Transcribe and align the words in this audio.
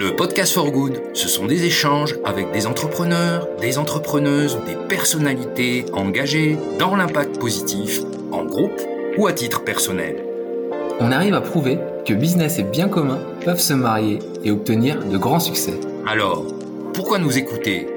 Le 0.00 0.14
podcast 0.14 0.54
for 0.54 0.70
good, 0.70 1.02
ce 1.12 1.26
sont 1.26 1.46
des 1.46 1.64
échanges 1.64 2.14
avec 2.24 2.52
des 2.52 2.68
entrepreneurs, 2.68 3.48
des 3.60 3.78
entrepreneuses 3.78 4.54
ou 4.54 4.64
des 4.64 4.76
personnalités 4.76 5.86
engagées 5.92 6.56
dans 6.78 6.94
l'impact 6.94 7.40
positif, 7.40 8.02
en 8.30 8.44
groupe 8.44 8.80
ou 9.16 9.26
à 9.26 9.32
titre 9.32 9.64
personnel. 9.64 10.22
On 11.00 11.10
arrive 11.10 11.34
à 11.34 11.40
prouver 11.40 11.80
que 12.06 12.14
business 12.14 12.60
et 12.60 12.62
bien 12.62 12.88
commun 12.88 13.18
peuvent 13.44 13.58
se 13.58 13.72
marier 13.72 14.20
et 14.44 14.52
obtenir 14.52 15.04
de 15.04 15.18
grands 15.18 15.40
succès. 15.40 15.74
Alors, 16.06 16.46
pourquoi 16.94 17.18
nous 17.18 17.36
écouter? 17.36 17.88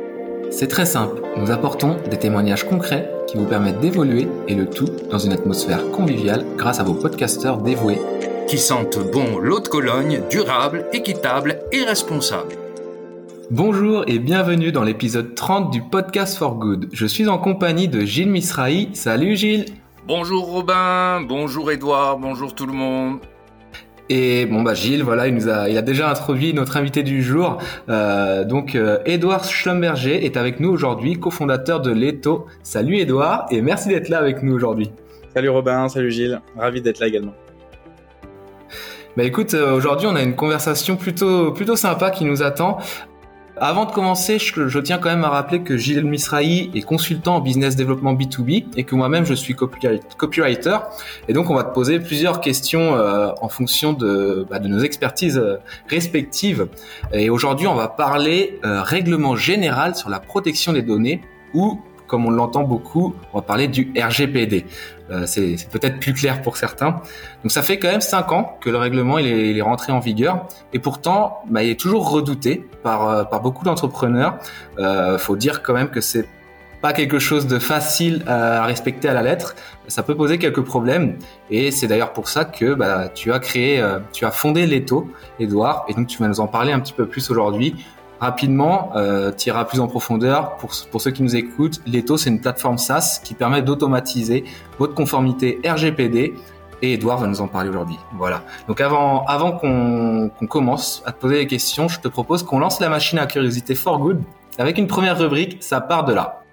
C'est 0.49 0.69
très 0.69 0.87
simple, 0.87 1.21
nous 1.37 1.51
apportons 1.51 1.97
des 2.09 2.17
témoignages 2.17 2.67
concrets 2.67 3.11
qui 3.27 3.37
vous 3.37 3.45
permettent 3.45 3.79
d'évoluer 3.79 4.27
et 4.47 4.55
le 4.55 4.65
tout 4.65 4.89
dans 5.11 5.19
une 5.19 5.33
atmosphère 5.33 5.91
conviviale 5.91 6.47
grâce 6.57 6.79
à 6.79 6.83
vos 6.83 6.95
podcasteurs 6.95 7.57
dévoués 7.57 7.99
qui 8.51 8.57
sentent 8.57 8.99
bon 9.13 9.37
l'eau 9.37 9.61
de 9.61 9.69
Cologne, 9.69 10.23
durable, 10.29 10.83
équitable 10.91 11.59
et 11.71 11.85
responsable. 11.85 12.53
Bonjour 13.49 14.03
et 14.07 14.19
bienvenue 14.19 14.73
dans 14.73 14.83
l'épisode 14.83 15.35
30 15.35 15.71
du 15.71 15.81
podcast 15.81 16.37
for 16.37 16.55
good. 16.55 16.89
Je 16.91 17.05
suis 17.05 17.29
en 17.29 17.37
compagnie 17.37 17.87
de 17.87 18.01
Gilles 18.01 18.29
Misrahi. 18.29 18.89
Salut 18.91 19.37
Gilles. 19.37 19.67
Bonjour 20.05 20.47
Robin, 20.47 21.21
bonjour 21.21 21.71
Edouard, 21.71 22.17
bonjour 22.17 22.53
tout 22.53 22.65
le 22.65 22.73
monde. 22.73 23.19
Et 24.09 24.45
bon 24.47 24.63
bah 24.63 24.73
Gilles, 24.73 25.03
voilà, 25.03 25.29
il 25.29 25.35
nous 25.35 25.47
a, 25.47 25.69
il 25.69 25.77
a 25.77 25.81
déjà 25.81 26.09
introduit 26.09 26.53
notre 26.53 26.75
invité 26.75 27.03
du 27.03 27.23
jour. 27.23 27.57
Euh, 27.87 28.43
donc 28.43 28.75
euh, 28.75 28.97
Edouard 29.05 29.45
Schlumberger 29.45 30.25
est 30.25 30.35
avec 30.35 30.59
nous 30.59 30.71
aujourd'hui, 30.71 31.17
cofondateur 31.17 31.79
de 31.79 31.91
Leto. 31.91 32.47
Salut 32.63 32.97
Edouard 32.97 33.45
et 33.49 33.61
merci 33.61 33.87
d'être 33.87 34.09
là 34.09 34.17
avec 34.17 34.43
nous 34.43 34.53
aujourd'hui. 34.53 34.91
Salut 35.33 35.47
Robin, 35.47 35.87
salut 35.87 36.11
Gilles, 36.11 36.41
ravi 36.57 36.81
d'être 36.81 36.99
là 36.99 37.07
également. 37.07 37.31
Bah 39.17 39.25
écoute, 39.25 39.53
euh, 39.55 39.75
aujourd'hui 39.75 40.07
on 40.07 40.15
a 40.15 40.21
une 40.21 40.35
conversation 40.35 40.95
plutôt 40.95 41.51
plutôt 41.51 41.75
sympa 41.75 42.11
qui 42.11 42.23
nous 42.23 42.43
attend. 42.43 42.77
Avant 43.57 43.83
de 43.85 43.91
commencer, 43.91 44.39
je, 44.39 44.79
tiens 44.79 44.97
quand 44.97 45.09
même 45.09 45.25
à 45.25 45.29
rappeler 45.29 45.61
que 45.61 45.75
Gilles 45.75 46.05
Misrahi 46.05 46.71
est 46.73 46.81
consultant 46.81 47.35
en 47.35 47.39
business 47.41 47.75
développement 47.75 48.13
B2B 48.13 48.67
et 48.75 48.85
que 48.85 48.95
moi-même 48.95 49.25
je 49.25 49.33
suis 49.33 49.53
copywriter. 49.53 50.77
Et 51.27 51.33
donc 51.33 51.49
on 51.49 51.55
va 51.55 51.65
te 51.65 51.73
poser 51.73 51.99
plusieurs 51.99 52.39
questions 52.39 52.95
euh, 52.95 53.31
en 53.41 53.49
fonction 53.49 53.91
de, 53.91 54.47
bah, 54.49 54.59
nos 54.59 54.79
expertises 54.79 55.37
euh, 55.37 55.57
respectives. 55.89 56.67
Et 57.11 57.29
aujourd'hui 57.29 57.67
on 57.67 57.75
va 57.75 57.89
parler 57.89 58.59
règlement 58.63 59.35
général 59.35 59.93
sur 59.93 60.09
la 60.09 60.21
protection 60.21 60.71
des 60.71 60.81
données 60.81 61.21
ou 61.53 61.81
comme 62.11 62.25
on 62.25 62.29
l'entend 62.29 62.63
beaucoup, 62.63 63.15
on 63.31 63.37
va 63.37 63.41
parler 63.41 63.69
du 63.69 63.93
RGPD. 63.97 64.65
Euh, 65.11 65.25
c'est 65.25 65.55
peut-être 65.69 65.99
plus 65.99 66.13
clair 66.13 66.41
pour 66.41 66.57
certains. 66.57 67.01
Donc 67.43 67.51
ça 67.51 67.61
fait 67.61 67.77
quand 67.77 67.89
même 67.89 68.01
cinq 68.01 68.31
ans 68.31 68.57
que 68.61 68.69
le 68.69 68.77
règlement 68.77 69.17
il 69.19 69.57
est, 69.57 69.61
rentré 69.61 69.91
en 69.91 69.99
vigueur 69.99 70.47
et 70.73 70.79
pourtant 70.79 71.43
bah, 71.49 71.63
il 71.63 71.69
est 71.69 71.79
toujours 71.79 72.09
redouté 72.09 72.67
par, 72.83 73.09
euh, 73.09 73.23
par 73.23 73.41
beaucoup 73.41 73.65
d'entrepreneurs. 73.65 74.37
Euh, 74.79 75.17
faut 75.17 75.35
dire 75.35 75.61
quand 75.63 75.73
même 75.73 75.89
que 75.89 76.01
c'est 76.01 76.27
pas 76.81 76.93
quelque 76.93 77.19
chose 77.19 77.47
de 77.47 77.59
facile 77.59 78.23
à 78.27 78.65
respecter 78.65 79.07
à 79.07 79.13
la 79.13 79.21
lettre. 79.21 79.55
Ça 79.87 80.03
peut 80.03 80.15
poser 80.15 80.39
quelques 80.39 80.63
problèmes 80.63 81.17
et 81.49 81.71
c'est 81.71 81.87
d'ailleurs 81.87 82.11
pour 82.11 82.27
ça 82.27 82.43
que 82.43 82.73
bah, 82.73 83.09
tu 83.13 83.31
as 83.31 83.39
créé, 83.39 83.79
euh, 83.79 83.99
tu 84.11 84.25
as 84.25 84.31
fondé 84.31 84.65
Leto, 84.65 85.09
Edouard, 85.39 85.85
et 85.87 85.93
donc 85.93 86.07
tu 86.07 86.17
vas 86.17 86.27
nous 86.27 86.39
en 86.39 86.47
parler 86.47 86.73
un 86.73 86.79
petit 86.79 86.93
peu 86.93 87.05
plus 87.05 87.29
aujourd'hui 87.29 87.75
Rapidement, 88.21 88.91
euh, 88.95 89.31
iras 89.47 89.65
plus 89.65 89.79
en 89.79 89.87
profondeur. 89.87 90.55
Pour, 90.57 90.69
pour 90.91 91.01
ceux 91.01 91.09
qui 91.09 91.23
nous 91.23 91.35
écoutent, 91.35 91.81
Leto, 91.87 92.17
c'est 92.17 92.29
une 92.29 92.39
plateforme 92.39 92.77
SaaS 92.77 93.19
qui 93.23 93.33
permet 93.33 93.63
d'automatiser 93.63 94.45
votre 94.77 94.93
conformité 94.93 95.59
RGPD. 95.65 96.35
Et 96.83 96.93
Edouard 96.93 97.17
va 97.17 97.25
nous 97.25 97.41
en 97.41 97.47
parler 97.47 97.69
aujourd'hui. 97.69 97.97
Voilà. 98.13 98.43
Donc 98.67 98.79
avant, 98.79 99.25
avant 99.25 99.53
qu'on 99.53 100.29
commence 100.47 101.01
à 101.07 101.11
te 101.11 101.19
poser 101.19 101.37
des 101.37 101.47
questions, 101.47 101.87
je 101.87 101.99
te 101.99 102.07
propose 102.07 102.43
qu'on 102.43 102.59
lance 102.59 102.79
la 102.79 102.89
machine 102.89 103.17
à 103.17 103.25
curiosité 103.25 103.73
for 103.73 103.97
good 103.97 104.21
avec 104.59 104.77
une 104.77 104.87
première 104.87 105.17
rubrique. 105.17 105.57
Ça 105.63 105.81
part 105.81 106.05
de 106.05 106.13
là. 106.13 106.43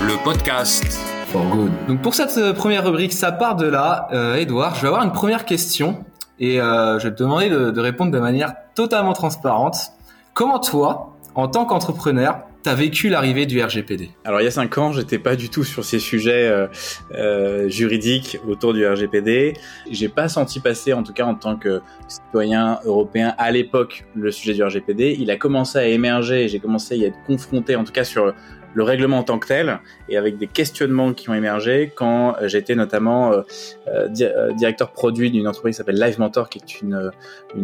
Le 0.00 0.24
podcast 0.24 0.98
for 1.28 1.44
good. 1.44 1.70
Donc 1.86 2.02
pour 2.02 2.14
cette 2.14 2.36
euh, 2.38 2.52
première 2.52 2.84
rubrique, 2.84 3.12
ça 3.12 3.30
part 3.30 3.54
de 3.54 3.68
là. 3.68 4.08
Euh, 4.12 4.34
Edouard, 4.34 4.74
je 4.74 4.82
vais 4.82 4.88
avoir 4.88 5.04
une 5.04 5.12
première 5.12 5.44
question 5.44 6.04
et 6.40 6.60
euh, 6.60 6.98
je 6.98 7.08
vais 7.08 7.14
te 7.14 7.22
demander 7.22 7.48
de, 7.48 7.80
répondre 7.80 8.12
de 8.12 8.18
manière 8.18 8.54
totalement 8.74 9.12
transparente. 9.12 9.92
Comment 10.34 10.58
toi, 10.58 11.16
en 11.34 11.48
tant 11.48 11.64
qu'entrepreneur, 11.64 12.40
t'as 12.62 12.74
vécu 12.74 13.08
l'arrivée 13.08 13.46
du 13.46 13.62
RGPD 13.62 14.10
Alors 14.24 14.40
il 14.40 14.44
y 14.44 14.46
a 14.46 14.52
cinq 14.52 14.78
ans, 14.78 14.92
j'étais 14.92 15.18
pas 15.18 15.36
du 15.36 15.50
tout 15.50 15.64
sur 15.64 15.84
ces 15.84 15.98
sujets 15.98 16.48
euh, 16.48 16.66
euh, 17.12 17.68
juridiques 17.68 18.38
autour 18.48 18.72
du 18.72 18.86
RGPD. 18.86 19.54
J'ai 19.90 20.08
pas 20.08 20.28
senti 20.28 20.60
passer, 20.60 20.92
en 20.92 21.02
tout 21.02 21.12
cas 21.12 21.24
en 21.24 21.34
tant 21.34 21.56
que 21.56 21.80
citoyen 22.06 22.78
européen 22.84 23.34
à 23.38 23.50
l'époque, 23.50 24.04
le 24.14 24.30
sujet 24.30 24.54
du 24.54 24.62
RGPD. 24.62 25.16
Il 25.18 25.30
a 25.30 25.36
commencé 25.36 25.78
à 25.78 25.86
émerger. 25.86 26.48
J'ai 26.48 26.60
commencé 26.60 26.94
à 26.94 26.96
y 26.98 27.04
être 27.04 27.18
confronté, 27.26 27.74
en 27.74 27.84
tout 27.84 27.92
cas 27.92 28.04
sur 28.04 28.34
le 28.78 28.84
règlement 28.84 29.18
en 29.18 29.22
tant 29.24 29.40
que 29.40 29.48
tel 29.48 29.80
et 30.08 30.16
avec 30.16 30.38
des 30.38 30.46
questionnements 30.46 31.12
qui 31.12 31.28
ont 31.30 31.34
émergé 31.34 31.92
quand 31.92 32.36
euh, 32.36 32.46
j'étais 32.46 32.76
notamment 32.76 33.32
euh, 33.32 33.42
euh, 33.88 34.52
directeur 34.52 34.92
produit 34.92 35.32
d'une 35.32 35.48
entreprise 35.48 35.74
qui 35.74 35.78
s'appelle 35.78 36.00
Live 36.00 36.20
Mentor, 36.20 36.48
qui 36.48 36.58
est 36.58 36.80
une, 36.80 37.10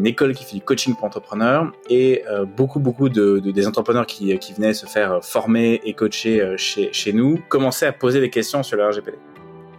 école 0.04 0.34
qui 0.34 0.44
fait 0.44 0.56
du 0.56 0.60
coaching 0.60 0.96
pour 0.96 1.04
entrepreneurs 1.04 1.72
et 1.88 2.24
beaucoup 2.56 2.80
beaucoup 2.80 3.08
de, 3.08 3.38
de, 3.38 3.52
des 3.52 3.66
entrepreneurs 3.66 4.06
qui, 4.06 4.36
qui 4.38 4.52
venaient 4.52 4.74
se 4.74 4.86
faire 4.86 5.24
former 5.24 5.80
et 5.84 5.94
coacher 5.94 6.54
chez, 6.56 6.92
chez 6.92 7.12
nous 7.12 7.38
commençaient 7.48 7.86
à 7.86 7.92
poser 7.92 8.20
des 8.20 8.30
questions 8.30 8.62
sur 8.62 8.76
le 8.76 8.84
RGPD. 8.84 9.16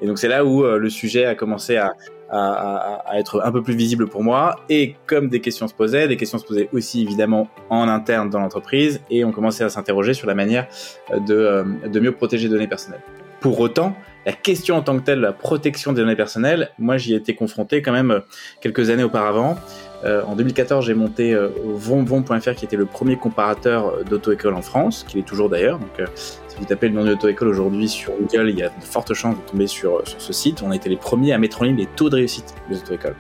Et 0.02 0.07
donc 0.07 0.17
c'est 0.17 0.28
là 0.29 0.46
où 0.46 0.63
le 0.63 0.90
sujet 0.90 1.25
a 1.25 1.35
commencé 1.35 1.75
à, 1.75 1.96
à, 2.30 3.02
à, 3.06 3.19
être 3.19 3.41
un 3.44 3.52
peu 3.52 3.62
plus 3.62 3.75
visible 3.75 4.08
pour 4.08 4.24
moi. 4.24 4.58
Et 4.69 4.96
comme 5.06 5.30
des 5.30 5.41
questions 5.41 5.68
se 5.68 5.74
posaient, 5.74 6.08
des 6.08 6.18
questions 6.18 6.38
se 6.38 6.46
posaient 6.46 6.69
aussi 6.74 7.02
évidemment 7.02 7.47
en 7.69 7.88
interne 7.88 8.30
dans 8.30 8.40
l'entreprise, 8.40 9.02
et 9.09 9.24
on 9.25 9.31
commençait 9.31 9.63
à 9.63 9.69
s'interroger 9.69 10.13
sur 10.13 10.28
la 10.28 10.35
manière 10.35 10.68
de, 11.12 11.35
euh, 11.35 11.64
de 11.88 12.00
mieux 12.00 12.12
protéger 12.12 12.46
les 12.46 12.53
données 12.53 12.68
personnelles. 12.68 13.02
Pour 13.40 13.59
autant, 13.59 13.96
la 14.25 14.31
question 14.31 14.75
en 14.75 14.81
tant 14.81 14.97
que 14.97 15.03
telle, 15.03 15.19
la 15.19 15.34
protection 15.34 15.94
des 15.94 16.02
données 16.02 16.16
personnelles, 16.16 16.72
moi 16.80 16.97
j'y 16.97 17.14
ai 17.14 17.18
été 17.18 17.35
confronté 17.35 17.84
quand 17.84 17.91
même 17.91 18.09
euh, 18.09 18.19
quelques 18.59 18.90
années 18.90 19.03
auparavant. 19.03 19.56
Euh, 20.03 20.24
en 20.24 20.35
2014, 20.35 20.85
j'ai 20.85 20.96
monté 20.96 21.34
euh, 21.34 21.50
vonvon.fr 21.64 22.56
qui 22.56 22.66
était 22.66 22.75
le 22.75 22.88
premier 22.88 23.18
comparateur 23.18 24.03
d'auto-école 24.03 24.56
en 24.56 24.64
France, 24.64 25.06
qui 25.08 25.19
est 25.19 25.24
toujours 25.24 25.50
d'ailleurs. 25.50 25.78
Donc, 25.78 26.09
si 26.55 26.61
vous 26.61 26.67
tapez 26.67 26.88
le 26.88 26.95
nom 26.95 27.03
de 27.03 27.09
l'auto-école 27.09 27.49
aujourd'hui 27.49 27.89
sur 27.89 28.13
Google, 28.13 28.49
il 28.49 28.57
y 28.57 28.63
a 28.63 28.69
de 28.69 28.83
fortes 28.83 29.13
chances 29.13 29.35
de 29.35 29.41
tomber 29.41 29.67
sur, 29.67 30.07
sur 30.07 30.21
ce 30.21 30.31
site. 30.31 30.63
On 30.63 30.71
a 30.71 30.75
été 30.75 30.88
les 30.88 30.95
premiers 30.95 31.33
à 31.33 31.38
mettre 31.38 31.61
en 31.61 31.66
ligne 31.66 31.75
les 31.75 31.85
taux 31.85 32.09
de 32.09 32.16
réussite 32.16 32.55
des 32.69 32.77
auto-écoles. 32.77 33.16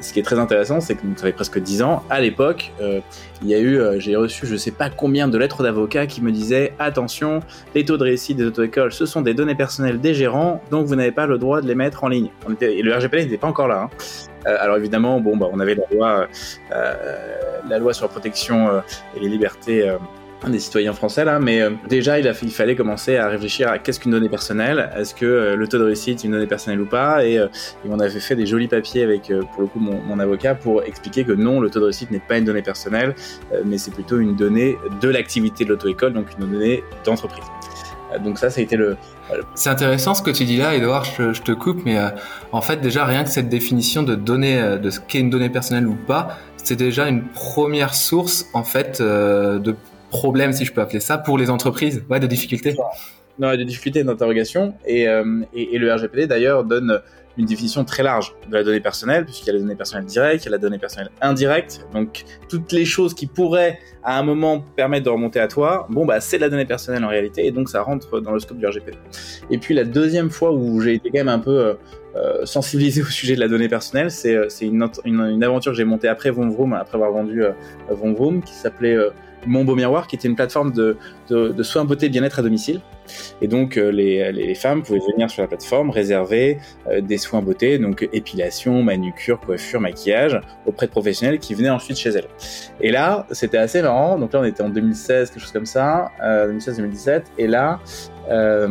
Ce 0.00 0.12
qui 0.12 0.18
est 0.18 0.24
très 0.24 0.40
intéressant, 0.40 0.80
c'est 0.80 0.96
que 0.96 1.02
ça 1.14 1.26
fait 1.26 1.32
presque 1.32 1.60
10 1.60 1.82
ans, 1.82 2.02
à 2.10 2.20
l'époque, 2.20 2.72
euh, 2.80 3.00
il 3.42 3.48
y 3.48 3.54
a 3.54 3.58
eu, 3.58 3.78
euh, 3.78 4.00
j'ai 4.00 4.16
reçu 4.16 4.46
je 4.46 4.56
sais 4.56 4.70
pas 4.72 4.90
combien 4.90 5.28
de 5.28 5.38
lettres 5.38 5.62
d'avocats 5.62 6.06
qui 6.06 6.20
me 6.20 6.32
disaient 6.32 6.72
attention, 6.78 7.40
les 7.74 7.84
taux 7.84 7.96
de 7.96 8.04
réussite 8.04 8.38
des 8.38 8.46
auto-écoles, 8.46 8.92
ce 8.92 9.06
sont 9.06 9.20
des 9.20 9.34
données 9.34 9.54
personnelles 9.54 10.00
des 10.00 10.14
gérants, 10.14 10.62
donc 10.70 10.86
vous 10.86 10.96
n'avez 10.96 11.12
pas 11.12 11.26
le 11.26 11.38
droit 11.38 11.60
de 11.60 11.68
les 11.68 11.74
mettre 11.76 12.02
en 12.02 12.08
ligne. 12.08 12.30
Et 12.60 12.82
le 12.82 12.92
RGPD 12.92 13.24
n'était 13.24 13.36
pas 13.36 13.46
encore 13.46 13.68
là. 13.68 13.82
Hein. 13.82 13.90
Euh, 14.46 14.56
alors 14.58 14.78
évidemment, 14.78 15.20
bon, 15.20 15.36
bah, 15.36 15.46
on 15.52 15.60
avait 15.60 15.76
la 15.76 15.84
loi, 15.92 16.26
la 17.68 17.78
loi 17.78 17.92
sur 17.92 18.06
la 18.06 18.08
protection 18.08 18.82
et 19.14 19.20
les 19.20 19.28
libertés 19.28 19.86
des 20.48 20.58
citoyens 20.58 20.94
français 20.94 21.24
là, 21.24 21.38
mais 21.38 21.60
euh, 21.60 21.70
déjà 21.88 22.18
il, 22.18 22.26
a, 22.26 22.32
fallait 22.32 22.76
commencer 22.76 23.16
à 23.16 23.28
réfléchir 23.28 23.68
à 23.68 23.78
qu'est-ce 23.78 24.00
qu'une 24.00 24.12
donnée 24.12 24.28
personnelle, 24.28 24.90
est-ce 24.96 25.14
que 25.14 25.26
euh, 25.26 25.56
le 25.56 25.68
taux 25.68 25.78
de 25.78 25.84
réussite 25.84 26.20
est 26.20 26.24
une 26.24 26.32
donnée 26.32 26.46
personnelle 26.46 26.80
ou 26.80 26.86
pas, 26.86 27.24
et, 27.24 27.38
euh, 27.38 27.46
et 27.84 27.88
on 27.90 28.00
avait 28.00 28.20
fait 28.20 28.36
des 28.36 28.46
jolis 28.46 28.68
papiers 28.68 29.02
avec 29.02 29.32
pour 29.52 29.62
le 29.62 29.66
coup 29.66 29.80
mon, 29.80 30.18
avocat 30.18 30.54
pour 30.54 30.82
expliquer 30.82 31.24
que 31.24 31.32
non, 31.32 31.60
le 31.60 31.70
taux 31.70 31.80
de 31.80 31.84
réussite 31.84 32.10
n'est 32.10 32.20
pas 32.20 32.38
une 32.38 32.44
donnée 32.44 32.62
personnelle, 32.62 33.14
mais 33.64 33.78
c'est 33.78 33.90
plutôt 33.90 34.18
une 34.18 34.36
donnée 34.36 34.76
de 35.00 35.08
l'activité 35.08 35.64
de 35.64 35.70
l'auto-école, 35.70 36.12
donc 36.12 36.26
une 36.38 36.46
donnée 36.46 36.84
d'entreprise. 37.06 37.44
donc 38.22 38.38
ça, 38.38 38.50
ça 38.50 38.60
a 38.60 38.62
été 38.62 38.76
le, 38.76 38.98
c'est 39.54 39.70
intéressant 39.70 40.12
ce 40.12 40.22
que 40.22 40.30
tu 40.30 40.44
dis 40.44 40.58
là, 40.58 40.74
Edouard, 40.74 41.04
je, 41.04 41.32
je 41.32 41.40
te 41.40 41.52
coupe, 41.52 41.82
mais 41.86 41.96
en 42.52 42.60
fait 42.60 42.82
déjà 42.82 43.06
rien 43.06 43.24
que 43.24 43.30
cette 43.30 43.48
définition 43.48 44.02
de 44.02 44.14
données, 44.14 44.78
de 44.78 44.90
ce 44.90 45.00
qu'est 45.00 45.20
une 45.20 45.30
donnée 45.30 45.48
personnelle 45.48 45.86
ou 45.86 45.94
pas, 45.94 46.38
c'est 46.58 46.76
déjà 46.76 47.08
une 47.08 47.22
première 47.22 47.94
source 47.94 48.46
en 48.52 48.64
fait 48.64 49.00
de 49.00 49.74
problème, 50.10 50.52
si 50.52 50.64
je 50.64 50.72
peux 50.72 50.80
appeler 50.80 51.00
ça, 51.00 51.18
pour 51.18 51.38
les 51.38 51.50
entreprises, 51.50 52.04
ouais, 52.10 52.20
de 52.20 52.26
difficultés 52.26 52.76
Non, 53.38 53.52
de 53.52 53.62
difficultés. 53.62 54.04
Et, 54.86 55.08
euh, 55.08 55.42
et, 55.54 55.78
le 55.78 55.92
RGPD, 55.92 56.26
d'ailleurs, 56.26 56.64
donne 56.64 57.00
une 57.38 57.46
définition 57.46 57.84
très 57.84 58.02
large 58.02 58.34
de 58.48 58.54
la 58.54 58.62
donnée 58.62 58.80
personnelle, 58.80 59.24
puisqu'il 59.24 59.46
y 59.46 59.50
a 59.50 59.52
la 59.54 59.60
donnée 59.60 59.74
personnelle 59.74 60.04
directe, 60.04 60.44
il 60.44 60.46
y 60.46 60.48
a 60.48 60.52
la 60.52 60.58
donnée 60.58 60.78
personnelle 60.78 61.10
indirecte. 61.20 61.86
Donc, 61.92 62.24
toutes 62.48 62.72
les 62.72 62.84
choses 62.84 63.14
qui 63.14 63.26
pourraient, 63.26 63.78
à 64.02 64.18
un 64.18 64.22
moment, 64.22 64.60
permettre 64.76 65.04
de 65.04 65.10
remonter 65.10 65.40
à 65.40 65.48
toi, 65.48 65.86
bon, 65.90 66.04
bah, 66.04 66.20
c'est 66.20 66.36
de 66.36 66.42
la 66.42 66.48
donnée 66.48 66.66
personnelle 66.66 67.04
en 67.04 67.08
réalité, 67.08 67.46
et 67.46 67.50
donc 67.50 67.68
ça 67.68 67.82
rentre 67.82 68.20
dans 68.20 68.32
le 68.32 68.40
scope 68.40 68.58
du 68.58 68.66
RGPD. 68.66 68.98
Et 69.50 69.58
puis, 69.58 69.74
la 69.74 69.84
deuxième 69.84 70.30
fois 70.30 70.52
où 70.52 70.80
j'ai 70.80 70.94
été 70.94 71.10
quand 71.10 71.18
même 71.18 71.28
un 71.28 71.38
peu 71.38 71.58
euh, 71.58 71.74
euh 72.16 72.44
sensibilisé 72.44 73.02
au 73.06 73.06
sujet 73.06 73.36
de 73.36 73.40
la 73.40 73.48
donnée 73.48 73.68
personnelle, 73.68 74.10
c'est, 74.10 74.36
une, 74.60 75.42
aventure 75.42 75.72
que 75.72 75.78
j'ai 75.78 75.84
montée 75.84 76.08
après 76.08 76.30
Von 76.30 76.48
Vroom, 76.48 76.74
après 76.74 76.96
avoir 76.96 77.12
vendu 77.12 77.44
euh, 77.44 77.52
Von 77.88 78.12
Vroom, 78.12 78.42
qui 78.42 78.54
s'appelait 78.54 78.96
Mon 79.46 79.64
Beau 79.64 79.74
Miroir, 79.74 80.06
qui 80.06 80.16
était 80.16 80.28
une 80.28 80.36
plateforme 80.36 80.72
de, 80.72 80.96
de, 81.28 81.62
soins 81.62 81.84
beauté 81.84 82.08
bien-être 82.08 82.38
à 82.38 82.42
domicile. 82.42 82.80
Et 83.42 83.48
donc 83.48 83.74
les, 83.74 84.30
les, 84.32 84.54
femmes 84.54 84.82
pouvaient 84.82 85.00
venir 85.12 85.28
sur 85.30 85.42
la 85.42 85.48
plateforme 85.48 85.90
réserver 85.90 86.58
des 87.00 87.18
soins 87.18 87.42
beauté, 87.42 87.78
donc 87.78 88.08
épilation, 88.12 88.82
manucure, 88.84 89.40
coiffure, 89.40 89.80
maquillage, 89.80 90.40
auprès 90.66 90.86
de 90.86 90.92
professionnels 90.92 91.40
qui 91.40 91.54
venaient 91.54 91.70
ensuite 91.70 91.98
chez 91.98 92.10
elles. 92.10 92.28
Et 92.80 92.90
là, 92.90 93.26
c'était 93.30 93.58
assez 93.58 93.82
marrant. 93.82 94.18
Donc 94.18 94.32
là, 94.32 94.40
on 94.40 94.44
était 94.44 94.62
en 94.62 94.68
2016, 94.68 95.30
quelque 95.30 95.40
chose 95.40 95.52
comme 95.52 95.66
ça, 95.66 96.10
2016-2017. 96.22 97.22
Et 97.38 97.46
là, 97.46 97.80
euh, 98.30 98.68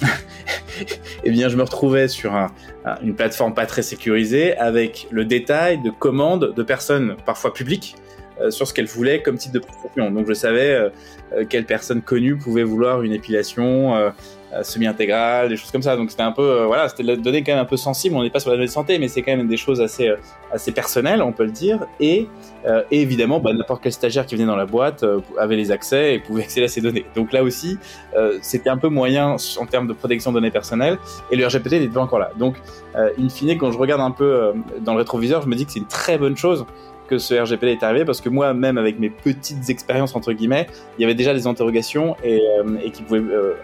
eh 1.24 1.30
bien, 1.30 1.48
je 1.48 1.56
me 1.56 1.62
retrouvais 1.62 2.08
sur 2.08 2.34
une 3.02 3.14
plateforme 3.14 3.54
pas 3.54 3.66
très 3.66 3.82
sécurisée 3.82 4.56
avec 4.56 5.06
le 5.10 5.24
détail 5.24 5.80
de 5.82 5.90
commandes 5.90 6.54
de 6.54 6.62
personnes 6.62 7.16
parfois 7.24 7.52
publiques 7.52 7.96
euh, 7.96 8.05
sur 8.50 8.66
ce 8.66 8.74
qu'elles 8.74 8.86
voulaient 8.86 9.22
comme 9.22 9.36
type 9.36 9.52
de 9.52 9.58
prestation. 9.58 10.10
Donc, 10.10 10.26
je 10.28 10.34
savais 10.34 10.70
euh, 10.70 10.88
euh 11.32 11.44
quelle 11.48 11.64
personne 11.64 12.02
connue 12.02 12.36
pouvait 12.36 12.62
vouloir 12.64 13.02
une 13.02 13.12
épilation 13.12 14.12
euh, 14.56 14.62
semi-intégrale, 14.62 15.48
des 15.48 15.56
choses 15.56 15.72
comme 15.72 15.82
ça. 15.82 15.96
Donc 15.96 16.10
c'était 16.12 16.22
un 16.22 16.30
peu, 16.30 16.42
euh, 16.42 16.66
voilà, 16.66 16.88
c'était 16.88 17.02
la 17.02 17.16
donnée 17.16 17.42
quand 17.42 17.50
même 17.50 17.62
un 17.62 17.66
peu 17.66 17.76
sensible. 17.76 18.14
On 18.14 18.22
n'est 18.22 18.30
pas 18.30 18.38
sur 18.38 18.50
la 18.50 18.56
donnée 18.56 18.68
de 18.68 18.72
santé, 18.72 18.96
mais 19.00 19.08
c'est 19.08 19.22
quand 19.22 19.36
même 19.36 19.48
des 19.48 19.56
choses 19.56 19.80
assez, 19.80 20.08
euh, 20.08 20.16
assez 20.52 20.70
personnelles, 20.70 21.20
on 21.20 21.32
peut 21.32 21.44
le 21.44 21.50
dire. 21.50 21.84
Et, 21.98 22.28
et 22.90 23.02
évidemment, 23.02 23.40
bah, 23.40 23.52
n'importe 23.52 23.82
quel 23.82 23.92
stagiaire 23.92 24.24
qui 24.24 24.34
venait 24.34 24.46
dans 24.46 24.56
la 24.56 24.66
boîte 24.66 25.04
avait 25.38 25.56
les 25.56 25.70
accès 25.70 26.14
et 26.14 26.18
pouvait 26.18 26.42
accéder 26.42 26.66
à 26.66 26.68
ces 26.68 26.80
données. 26.80 27.06
Donc 27.14 27.32
là 27.32 27.44
aussi, 27.44 27.78
c'était 28.42 28.70
un 28.70 28.76
peu 28.76 28.88
moyen 28.88 29.36
en 29.58 29.66
termes 29.66 29.86
de 29.86 29.92
protection 29.92 30.32
de 30.32 30.36
données 30.36 30.50
personnelles. 30.50 30.98
Et 31.30 31.36
le 31.36 31.46
RGPD 31.46 31.78
n'était 31.78 31.94
pas 31.94 32.00
encore 32.00 32.18
là. 32.18 32.32
Donc, 32.38 32.56
in 32.96 33.28
fine, 33.28 33.56
quand 33.56 33.70
je 33.70 33.78
regarde 33.78 34.00
un 34.00 34.10
peu 34.10 34.52
dans 34.80 34.94
le 34.94 34.98
rétroviseur, 34.98 35.42
je 35.42 35.48
me 35.48 35.54
dis 35.54 35.64
que 35.64 35.72
c'est 35.72 35.78
une 35.78 35.86
très 35.86 36.18
bonne 36.18 36.36
chose 36.36 36.66
que 37.06 37.18
ce 37.18 37.34
RGPD 37.34 37.72
est 37.72 37.82
arrivé 37.82 38.04
parce 38.04 38.20
que 38.20 38.28
moi, 38.28 38.54
même 38.54 38.78
avec 38.78 38.98
mes 38.98 39.10
petites 39.10 39.70
expériences 39.70 40.14
entre 40.14 40.32
guillemets, 40.32 40.66
il 40.98 41.02
y 41.02 41.04
avait 41.04 41.14
déjà 41.14 41.34
des 41.34 41.46
interrogations 41.46 42.16
et, 42.24 42.40
euh, 42.40 42.90
qui 42.90 43.02
pouvaient, 43.02 43.20
euh, 43.20 43.54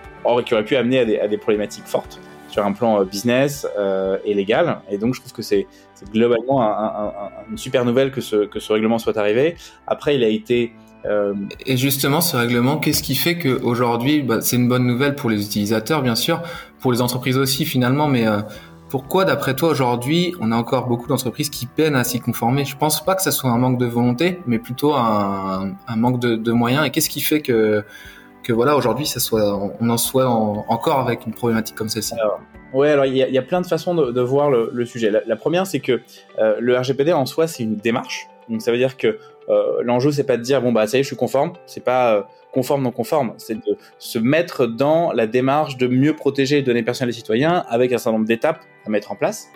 qui 0.44 0.54
auraient 0.54 0.64
pu 0.64 0.76
amener 0.76 1.20
à 1.20 1.28
des, 1.28 1.38
problématiques 1.38 1.86
fortes 1.86 2.20
sur 2.48 2.64
un 2.64 2.72
plan 2.72 3.00
euh, 3.00 3.04
business 3.04 3.66
euh, 3.78 4.18
et 4.24 4.34
légal. 4.34 4.78
Et 4.90 4.98
donc, 4.98 5.14
je 5.14 5.20
trouve 5.20 5.32
que 5.32 5.42
c'est 5.42 5.66
globalement 6.12 6.62
un, 6.62 6.86
un, 6.88 7.12
une 7.50 7.58
super 7.58 7.84
nouvelle 7.84 8.10
que 8.10 8.20
ce, 8.20 8.44
que 8.44 8.60
ce 8.60 8.72
règlement 8.72 8.98
soit 8.98 9.16
arrivé. 9.16 9.56
Après, 9.86 10.16
il 10.16 10.24
a 10.24 10.28
été. 10.28 10.72
Et 11.66 11.76
justement, 11.76 12.20
ce 12.20 12.36
règlement, 12.36 12.76
qu'est-ce 12.76 13.02
qui 13.02 13.16
fait 13.16 13.36
qu'aujourd'hui, 13.36 14.22
bah, 14.22 14.40
c'est 14.40 14.54
une 14.54 14.68
bonne 14.68 14.86
nouvelle 14.86 15.16
pour 15.16 15.30
les 15.30 15.44
utilisateurs, 15.44 16.00
bien 16.00 16.14
sûr, 16.14 16.42
pour 16.78 16.92
les 16.92 17.02
entreprises 17.02 17.38
aussi 17.38 17.64
finalement, 17.64 18.06
mais 18.06 18.24
pourquoi, 18.92 19.24
d'après 19.24 19.56
toi, 19.56 19.70
aujourd'hui, 19.70 20.34
on 20.38 20.52
a 20.52 20.54
encore 20.54 20.86
beaucoup 20.86 21.08
d'entreprises 21.08 21.48
qui 21.48 21.64
peinent 21.64 21.96
à 21.96 22.04
s'y 22.04 22.20
conformer? 22.20 22.66
Je 22.66 22.76
pense 22.76 23.02
pas 23.02 23.14
que 23.14 23.22
ça 23.22 23.30
soit 23.30 23.48
un 23.48 23.56
manque 23.56 23.78
de 23.78 23.86
volonté, 23.86 24.40
mais 24.44 24.58
plutôt 24.58 24.92
un, 24.92 25.74
manque 25.96 26.20
de, 26.20 26.52
moyens. 26.52 26.84
Et 26.84 26.90
qu'est-ce 26.90 27.08
qui 27.08 27.22
fait 27.22 27.40
que, 27.40 27.84
que 28.42 28.52
voilà, 28.52 28.76
aujourd'hui, 28.76 29.06
ça 29.06 29.18
soit, 29.18 29.58
on 29.80 29.88
en 29.88 29.96
soit 29.96 30.28
encore 30.28 30.98
avec 31.00 31.24
une 31.24 31.32
problématique 31.32 31.74
comme 31.74 31.88
celle-ci? 31.88 32.12
Ouais, 32.74 32.90
alors 32.90 33.06
il 33.06 33.16
y, 33.16 33.38
a 33.38 33.42
plein 33.42 33.62
de 33.62 33.66
façons 33.66 33.94
de, 33.94 34.20
voir 34.20 34.50
le, 34.50 34.84
sujet. 34.84 35.10
La, 35.10 35.36
première, 35.36 35.66
c'est 35.66 35.80
que 35.80 36.02
euh, 36.38 36.56
le 36.60 36.76
RGPD 36.76 37.14
en 37.14 37.24
soi, 37.24 37.46
c'est 37.46 37.62
une 37.62 37.76
démarche. 37.76 38.26
Donc 38.50 38.60
ça 38.60 38.72
veut 38.72 38.78
dire 38.78 38.98
que 38.98 39.18
euh, 39.48 39.80
l'enjeu, 39.82 40.12
c'est 40.12 40.24
pas 40.24 40.36
de 40.36 40.42
dire 40.42 40.60
bon 40.60 40.70
bah 40.72 40.86
ça 40.86 40.98
y 40.98 41.00
est, 41.00 41.02
je 41.02 41.08
suis 41.08 41.16
conforme. 41.16 41.54
C'est 41.64 41.82
pas 41.82 42.14
euh, 42.14 42.22
conforme, 42.52 42.82
non 42.82 42.90
conforme, 42.90 43.34
c'est 43.38 43.54
de 43.54 43.76
se 43.98 44.18
mettre 44.18 44.66
dans 44.66 45.12
la 45.12 45.26
démarche 45.26 45.76
de 45.76 45.86
mieux 45.86 46.14
protéger 46.14 46.56
les 46.56 46.62
données 46.62 46.82
personnelles 46.82 47.12
des 47.12 47.16
citoyens 47.16 47.64
avec 47.68 47.92
un 47.92 47.98
certain 47.98 48.12
nombre 48.12 48.26
d'étapes 48.26 48.60
à 48.86 48.90
mettre 48.90 49.10
en 49.10 49.16
place. 49.16 49.48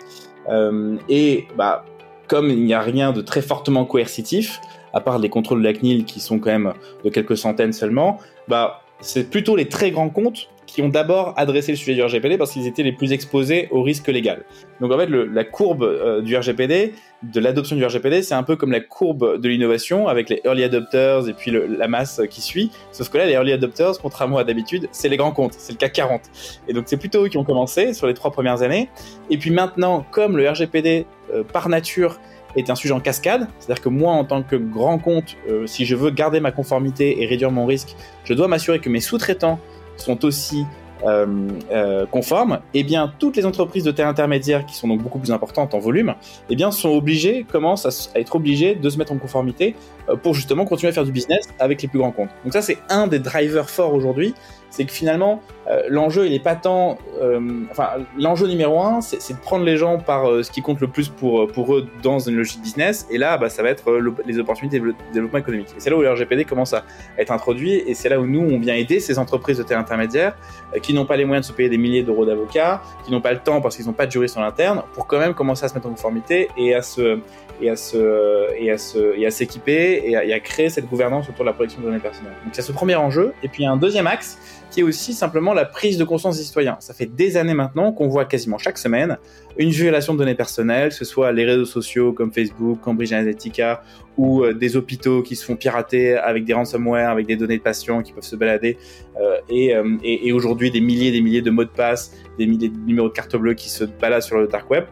Euh, 0.49 0.97
et 1.07 1.45
bah, 1.55 1.85
comme 2.27 2.49
il 2.49 2.63
n'y 2.63 2.73
a 2.73 2.81
rien 2.81 3.11
de 3.13 3.21
très 3.21 3.41
fortement 3.41 3.85
coercitif, 3.85 4.59
à 4.93 5.01
part 5.01 5.19
les 5.19 5.29
contrôles 5.29 5.59
de 5.59 5.63
la 5.63 5.73
CNIL 5.73 6.05
qui 6.05 6.19
sont 6.19 6.39
quand 6.39 6.51
même 6.51 6.73
de 7.03 7.09
quelques 7.09 7.37
centaines 7.37 7.73
seulement, 7.73 8.19
bah, 8.47 8.81
c'est 8.99 9.29
plutôt 9.29 9.55
les 9.55 9.67
très 9.67 9.91
grands 9.91 10.09
comptes 10.09 10.49
qui 10.67 10.81
ont 10.83 10.89
d'abord 10.89 11.33
adressé 11.37 11.71
le 11.71 11.77
sujet 11.77 11.95
du 11.95 12.03
RGPD 12.03 12.37
parce 12.37 12.51
qu'ils 12.51 12.67
étaient 12.67 12.83
les 12.83 12.91
plus 12.91 13.13
exposés 13.13 13.67
au 13.71 13.81
risque 13.81 14.07
légal. 14.07 14.43
Donc 14.81 14.91
en 14.91 14.97
fait, 14.99 15.07
la 15.07 15.43
courbe 15.43 15.83
euh, 15.83 16.21
du 16.21 16.37
RGPD, 16.37 16.93
de 17.23 17.39
l'adoption 17.39 17.75
du 17.75 17.83
RGPD, 17.83 18.21
c'est 18.21 18.35
un 18.35 18.43
peu 18.43 18.55
comme 18.55 18.71
la 18.71 18.81
courbe 18.81 19.41
de 19.41 19.49
l'innovation 19.49 20.07
avec 20.07 20.29
les 20.29 20.41
early 20.45 20.63
adopters 20.63 21.27
et 21.27 21.33
puis 21.33 21.51
la 21.51 21.87
masse 21.87 22.21
qui 22.29 22.41
suit. 22.41 22.69
Sauf 22.91 23.09
que 23.09 23.17
là, 23.17 23.25
les 23.25 23.33
early 23.33 23.53
adopters, 23.53 23.97
contrairement 23.99 24.37
à 24.37 24.43
d'habitude, 24.43 24.87
c'est 24.91 25.09
les 25.09 25.17
grands 25.17 25.31
comptes, 25.31 25.55
c'est 25.57 25.71
le 25.71 25.77
CAC 25.77 25.93
40. 25.93 26.21
Et 26.67 26.73
donc 26.73 26.83
c'est 26.87 26.97
plutôt 26.97 27.25
eux 27.25 27.29
qui 27.29 27.37
ont 27.37 27.45
commencé 27.45 27.93
sur 27.93 28.05
les 28.05 28.13
trois 28.13 28.31
premières 28.31 28.61
années. 28.61 28.89
Et 29.29 29.37
puis 29.37 29.49
maintenant, 29.49 30.05
comme 30.11 30.37
le 30.37 30.47
RGPD 30.47 31.07
euh, 31.33 31.43
par 31.43 31.69
nature 31.69 32.19
est 32.55 32.69
un 32.69 32.75
sujet 32.75 32.93
en 32.93 32.99
cascade, 32.99 33.47
c'est-à-dire 33.59 33.83
que 33.83 33.89
moi, 33.89 34.13
en 34.13 34.25
tant 34.25 34.43
que 34.43 34.55
grand 34.55 34.97
compte, 34.99 35.35
euh, 35.49 35.67
si 35.67 35.85
je 35.85 35.95
veux 35.95 36.11
garder 36.11 36.39
ma 36.39 36.51
conformité 36.51 37.21
et 37.21 37.25
réduire 37.25 37.51
mon 37.51 37.65
risque, 37.65 37.95
je 38.23 38.33
dois 38.33 38.47
m'assurer 38.47 38.79
que 38.79 38.89
mes 38.89 38.99
sous-traitants 38.99 39.59
sont 39.97 40.25
aussi 40.25 40.65
euh, 41.03 41.27
euh, 41.71 42.07
conformes, 42.07 42.59
eh 42.73 42.83
bien 42.83 43.13
toutes 43.19 43.37
les 43.37 43.45
entreprises 43.45 43.83
de 43.83 43.91
taille 43.91 44.07
intermédiaire 44.07 44.65
qui 44.65 44.73
sont 44.73 44.87
donc 44.87 45.03
beaucoup 45.03 45.19
plus 45.19 45.31
importantes 45.31 45.75
en 45.75 45.79
volume, 45.79 46.15
eh 46.49 46.55
bien 46.55 46.71
sont 46.71 46.89
obligées, 46.89 47.45
commencent 47.49 47.85
à, 47.85 48.19
être 48.19 48.35
obligées 48.35 48.73
de 48.73 48.89
se 48.89 48.97
mettre 48.97 49.11
en 49.11 49.17
conformité 49.17 49.75
euh, 50.09 50.15
pour 50.15 50.33
justement 50.33 50.65
continuer 50.65 50.89
à 50.89 50.93
faire 50.93 51.05
du 51.05 51.11
business 51.11 51.49
avec 51.59 51.83
les 51.83 51.87
plus 51.87 51.99
grands 51.99 52.11
comptes. 52.11 52.31
Donc 52.43 52.53
ça 52.53 52.63
c'est 52.63 52.79
un 52.89 53.05
des 53.05 53.19
drivers 53.19 53.69
forts 53.69 53.93
aujourd'hui 53.93 54.33
c'est 54.69 54.85
que 54.85 54.91
finalement, 54.91 55.41
euh, 55.69 55.83
l'enjeu, 55.89 56.25
il 56.27 56.33
est 56.33 56.43
pas 56.43 56.55
tant. 56.55 56.97
Euh, 57.21 57.65
enfin, 57.71 57.89
l'enjeu 58.17 58.47
numéro 58.47 58.81
un, 58.81 59.01
c'est 59.01 59.33
de 59.33 59.39
prendre 59.39 59.65
les 59.65 59.77
gens 59.77 59.97
par 59.97 60.29
euh, 60.29 60.43
ce 60.43 60.51
qui 60.51 60.61
compte 60.61 60.79
le 60.79 60.87
plus 60.87 61.09
pour, 61.09 61.47
pour 61.47 61.75
eux 61.75 61.87
dans 62.03 62.19
une 62.19 62.35
logique 62.35 62.61
business. 62.61 63.07
Et 63.09 63.17
là, 63.17 63.37
bah, 63.37 63.49
ça 63.49 63.63
va 63.63 63.69
être 63.69 63.83
les 64.25 64.39
opportunités 64.39 64.79
de 64.79 64.93
développement 65.13 65.39
économique. 65.39 65.67
Et 65.75 65.79
c'est 65.79 65.89
là 65.89 65.97
où 65.97 66.01
le 66.01 66.11
RGPD 66.11 66.45
commence 66.45 66.73
à 66.73 66.83
être 67.17 67.31
introduit. 67.31 67.73
Et 67.73 67.93
c'est 67.93 68.09
là 68.09 68.19
où 68.19 68.25
nous, 68.25 68.41
on 68.41 68.59
vient 68.59 68.75
aider 68.75 68.99
ces 68.99 69.19
entreprises 69.19 69.57
de 69.57 69.63
taille 69.63 69.77
intermédiaire 69.77 70.35
qui 70.81 70.93
n'ont 70.93 71.05
pas 71.05 71.17
les 71.17 71.25
moyens 71.25 71.47
de 71.47 71.51
se 71.51 71.55
payer 71.55 71.69
des 71.69 71.77
milliers 71.77 72.03
d'euros 72.03 72.25
d'avocats, 72.25 72.81
qui 73.05 73.11
n'ont 73.11 73.21
pas 73.21 73.33
le 73.33 73.39
temps 73.39 73.61
parce 73.61 73.75
qu'ils 73.75 73.85
n'ont 73.85 73.93
pas 73.93 74.05
de 74.05 74.11
juriste 74.11 74.37
en 74.37 74.43
interne, 74.43 74.83
pour 74.93 75.07
quand 75.07 75.19
même 75.19 75.33
commencer 75.33 75.65
à 75.65 75.69
se 75.69 75.73
mettre 75.73 75.87
en 75.87 75.91
conformité 75.91 76.49
et 76.57 76.75
à 76.75 76.81
se 76.81 77.19
et 77.61 77.69
à 77.69 77.75
se 77.75 78.53
et 78.57 78.71
à 78.71 78.77
se 78.77 79.17
et 79.17 79.25
à 79.25 79.31
s'équiper 79.31 80.03
et, 80.05 80.15
à 80.15 80.39
créer 80.39 80.69
cette 80.69 80.87
gouvernance 80.87 81.29
autour 81.29 81.41
de 81.41 81.49
la 81.49 81.53
protection 81.53 81.81
des 81.81 81.87
données 81.87 81.99
personnelles. 81.99 82.33
Donc 82.43 82.53
c'est 82.53 82.61
ce 82.61 82.71
premier 82.71 82.95
enjeu. 82.95 83.33
Et 83.43 83.47
puis 83.47 83.63
il 83.63 83.65
y 83.65 83.67
a 83.67 83.71
un 83.71 83.77
deuxième 83.77 84.07
axe 84.07 84.37
qui 84.69 84.81
est 84.81 84.83
aussi 84.83 85.13
simplement 85.13 85.53
la 85.53 85.65
prise 85.65 85.97
de 85.97 86.03
conscience 86.03 86.37
des 86.37 86.43
citoyens. 86.43 86.77
Ça 86.79 86.93
fait 86.93 87.05
des 87.05 87.37
années 87.37 87.53
maintenant 87.53 87.91
qu'on 87.91 88.07
voit 88.07 88.25
quasiment 88.25 88.57
chaque 88.57 88.77
semaine 88.77 89.17
une 89.57 89.69
violation 89.69 90.13
de 90.13 90.19
données 90.19 90.35
personnelles, 90.35 90.89
que 90.89 90.95
ce 90.95 91.05
soit 91.05 91.31
les 91.31 91.45
réseaux 91.45 91.65
sociaux 91.65 92.13
comme 92.13 92.31
Facebook, 92.31 92.79
Cambridge 92.81 93.11
Analytica, 93.11 93.81
ou 94.17 94.43
euh, 94.43 94.53
des 94.53 94.75
hôpitaux 94.75 95.23
qui 95.23 95.35
se 95.35 95.45
font 95.45 95.55
pirater 95.55 96.15
avec 96.15 96.45
des 96.45 96.53
ransomware, 96.53 97.09
avec 97.09 97.25
des 97.27 97.35
données 97.35 97.57
de 97.57 97.63
patients 97.63 98.01
qui 98.03 98.13
peuvent 98.13 98.23
se 98.23 98.35
balader, 98.35 98.77
euh, 99.19 99.37
et, 99.49 99.75
euh, 99.75 99.97
et, 100.03 100.27
et 100.27 100.33
aujourd'hui 100.33 100.69
des 100.69 100.81
milliers 100.81 101.07
et 101.07 101.11
des 101.11 101.21
milliers 101.21 101.41
de 101.41 101.49
mots 101.49 101.63
de 101.63 101.69
passe, 101.69 102.11
des 102.37 102.45
milliers 102.45 102.69
de 102.69 102.77
numéros 102.77 103.09
de 103.09 103.13
carte 103.13 103.35
bleue 103.35 103.53
qui 103.53 103.69
se 103.69 103.83
baladent 103.83 104.21
sur 104.21 104.37
le 104.37 104.47
dark 104.47 104.69
web. 104.69 104.83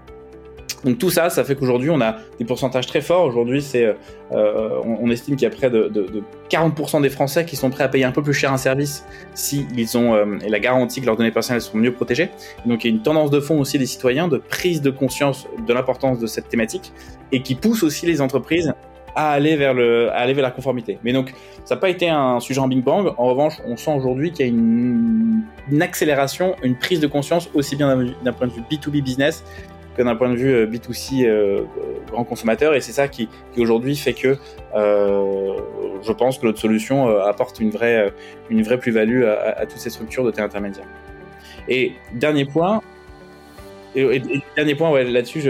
Donc 0.83 0.99
tout 0.99 1.09
ça, 1.09 1.29
ça 1.29 1.43
fait 1.43 1.55
qu'aujourd'hui, 1.55 1.89
on 1.89 2.01
a 2.01 2.17
des 2.37 2.45
pourcentages 2.45 2.85
très 2.87 3.01
forts. 3.01 3.25
Aujourd'hui, 3.25 3.61
c'est, 3.61 3.95
euh, 4.31 4.69
on, 4.83 5.09
estime 5.09 5.35
qu'il 5.35 5.43
y 5.43 5.51
a 5.51 5.55
près 5.55 5.69
de, 5.69 5.87
de, 5.87 6.03
de, 6.03 6.23
40% 6.49 7.01
des 7.01 7.09
Français 7.09 7.45
qui 7.45 7.55
sont 7.55 7.69
prêts 7.69 7.83
à 7.83 7.87
payer 7.87 8.05
un 8.05 8.11
peu 8.11 8.21
plus 8.21 8.33
cher 8.33 8.51
un 8.53 8.57
service 8.57 9.05
si 9.33 9.65
ils 9.75 9.97
ont 9.97 10.13
euh, 10.13 10.25
la 10.47 10.59
garantie 10.59 11.01
que 11.01 11.05
leurs 11.05 11.15
données 11.15 11.31
personnelles 11.31 11.61
sont 11.61 11.77
mieux 11.77 11.93
protégées. 11.93 12.29
Donc 12.65 12.83
il 12.83 12.89
y 12.89 12.93
a 12.93 12.95
une 12.95 13.01
tendance 13.01 13.31
de 13.31 13.39
fond 13.39 13.59
aussi 13.59 13.79
des 13.79 13.85
citoyens 13.85 14.27
de 14.27 14.37
prise 14.37 14.81
de 14.81 14.91
conscience 14.91 15.47
de 15.65 15.73
l'importance 15.73 16.19
de 16.19 16.27
cette 16.27 16.49
thématique 16.49 16.91
et 17.31 17.41
qui 17.41 17.55
pousse 17.55 17.83
aussi 17.83 18.05
les 18.05 18.21
entreprises 18.21 18.73
à 19.15 19.31
aller 19.31 19.55
vers 19.55 19.73
le, 19.73 20.09
à 20.11 20.17
aller 20.17 20.33
vers 20.33 20.43
la 20.43 20.51
conformité. 20.51 20.99
Mais 21.03 21.13
donc, 21.13 21.33
ça 21.63 21.75
n'a 21.75 21.81
pas 21.81 21.89
été 21.89 22.09
un 22.09 22.39
sujet 22.41 22.59
en 22.59 22.67
Big 22.67 22.83
Bang. 22.83 23.13
En 23.17 23.27
revanche, 23.27 23.53
on 23.65 23.77
sent 23.77 23.93
aujourd'hui 23.95 24.31
qu'il 24.31 24.45
y 24.45 24.49
a 24.49 24.51
une, 24.51 25.43
une, 25.71 25.81
accélération, 25.81 26.55
une 26.63 26.75
prise 26.75 26.99
de 26.99 27.07
conscience 27.07 27.49
aussi 27.53 27.77
bien 27.77 27.97
d'un 28.23 28.33
point 28.33 28.47
de 28.47 28.51
vue 28.51 28.61
B2B 28.69 29.01
business 29.01 29.43
d'un 30.03 30.15
point 30.15 30.29
de 30.29 30.35
vue 30.35 30.53
euh, 30.53 30.67
B2C 30.67 31.25
euh, 31.25 31.61
grand 32.11 32.23
consommateur. 32.23 32.75
Et 32.75 32.81
c'est 32.81 32.91
ça 32.91 33.07
qui, 33.07 33.29
aujourd'hui 33.57 33.95
fait 33.95 34.13
que 34.13 34.37
euh, 34.75 35.53
je 36.03 36.11
pense 36.11 36.37
que 36.37 36.45
notre 36.45 36.59
solution 36.59 37.07
euh, 37.09 37.23
apporte 37.23 37.59
une 37.59 37.71
vraie, 37.71 38.13
plus-value 38.79 39.23
à, 39.23 39.65
toutes 39.65 39.79
ces 39.79 39.89
structures 39.89 40.23
de 40.23 40.31
terre 40.31 40.45
intermédiaire. 40.45 40.87
Et 41.67 41.93
dernier 42.13 42.45
point, 42.45 42.81
et, 43.95 44.19
là-dessus, 44.19 45.43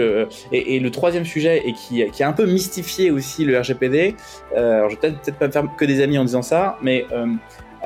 et, 0.52 0.80
le 0.80 0.90
troisième 0.90 1.24
sujet, 1.24 1.62
et 1.66 1.72
qui, 1.72 2.22
a 2.22 2.28
un 2.28 2.32
peu 2.32 2.46
mystifié 2.46 3.10
aussi 3.10 3.44
le 3.44 3.58
RGPD, 3.58 4.14
euh, 4.56 4.78
alors 4.78 4.90
je 4.90 4.94
vais 4.94 5.00
peut-être 5.00 5.20
peut 5.22 5.32
pas 5.32 5.46
me 5.48 5.52
faire 5.52 5.76
que 5.76 5.84
des 5.84 6.00
amis 6.00 6.18
en 6.18 6.24
disant 6.24 6.42
ça, 6.42 6.78
mais 6.82 7.06
euh, 7.12 7.26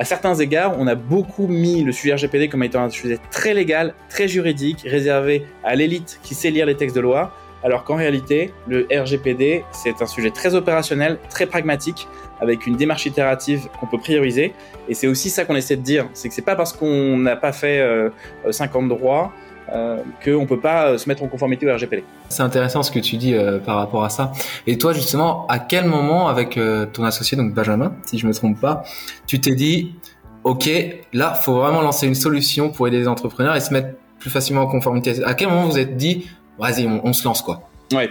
à 0.01 0.03
certains 0.03 0.33
égards, 0.33 0.73
on 0.79 0.87
a 0.87 0.95
beaucoup 0.95 1.45
mis 1.45 1.83
le 1.83 1.91
sujet 1.91 2.15
RGPD 2.15 2.49
comme 2.49 2.63
étant 2.63 2.81
un 2.81 2.89
sujet 2.89 3.19
très 3.29 3.53
légal, 3.53 3.93
très 4.09 4.27
juridique, 4.27 4.81
réservé 4.83 5.45
à 5.63 5.75
l'élite 5.75 6.19
qui 6.23 6.33
sait 6.33 6.49
lire 6.49 6.65
les 6.65 6.75
textes 6.75 6.95
de 6.95 7.01
loi, 7.01 7.35
alors 7.63 7.83
qu'en 7.83 7.97
réalité, 7.97 8.51
le 8.67 8.87
RGPD, 8.91 9.63
c'est 9.71 10.01
un 10.01 10.07
sujet 10.07 10.31
très 10.31 10.55
opérationnel, 10.55 11.19
très 11.29 11.45
pragmatique, 11.45 12.07
avec 12.39 12.65
une 12.65 12.77
démarche 12.77 13.05
itérative 13.05 13.67
qu'on 13.79 13.85
peut 13.85 13.99
prioriser. 13.99 14.55
Et 14.89 14.95
c'est 14.95 15.05
aussi 15.05 15.29
ça 15.29 15.45
qu'on 15.45 15.55
essaie 15.55 15.75
de 15.75 15.83
dire, 15.83 16.09
c'est 16.15 16.29
que 16.29 16.33
c'est 16.33 16.41
pas 16.41 16.55
parce 16.55 16.73
qu'on 16.73 17.17
n'a 17.17 17.35
pas 17.35 17.51
fait 17.51 17.79
euh, 17.79 18.09
50 18.49 18.89
droits 18.89 19.31
euh, 19.69 19.97
qu'on 20.23 20.41
ne 20.41 20.45
peut 20.45 20.59
pas 20.59 20.97
se 20.97 21.07
mettre 21.07 21.23
en 21.23 21.27
conformité 21.27 21.69
au 21.69 21.73
RGPD. 21.73 22.03
C'est 22.29 22.43
intéressant 22.43 22.83
ce 22.83 22.91
que 22.91 22.99
tu 22.99 23.17
dis 23.17 23.35
par 23.65 23.77
rapport 23.77 24.03
à 24.03 24.09
ça. 24.09 24.31
Et 24.67 24.77
toi, 24.77 24.93
justement, 24.93 25.45
à 25.47 25.59
quel 25.59 25.85
moment, 25.85 26.27
avec 26.27 26.59
ton 26.93 27.03
associé, 27.03 27.37
donc 27.37 27.53
Benjamin, 27.53 27.93
si 28.05 28.17
je 28.17 28.27
me 28.27 28.33
trompe 28.33 28.59
pas, 28.59 28.83
tu 29.27 29.39
t'es 29.39 29.55
dit, 29.55 29.95
OK, 30.43 30.69
là, 31.13 31.33
faut 31.33 31.55
vraiment 31.55 31.81
lancer 31.81 32.07
une 32.07 32.15
solution 32.15 32.69
pour 32.69 32.87
aider 32.87 32.97
les 32.97 33.07
entrepreneurs 33.07 33.55
et 33.55 33.59
se 33.59 33.73
mettre 33.73 33.89
plus 34.19 34.29
facilement 34.29 34.61
en 34.61 34.67
conformité. 34.67 35.23
À 35.23 35.33
quel 35.33 35.49
moment 35.49 35.67
vous 35.67 35.77
êtes 35.77 35.97
dit, 35.97 36.27
vas-y, 36.57 36.87
on, 36.87 37.13
se 37.13 37.23
lance 37.23 37.41
quoi? 37.41 37.61
Ouais. 37.91 38.09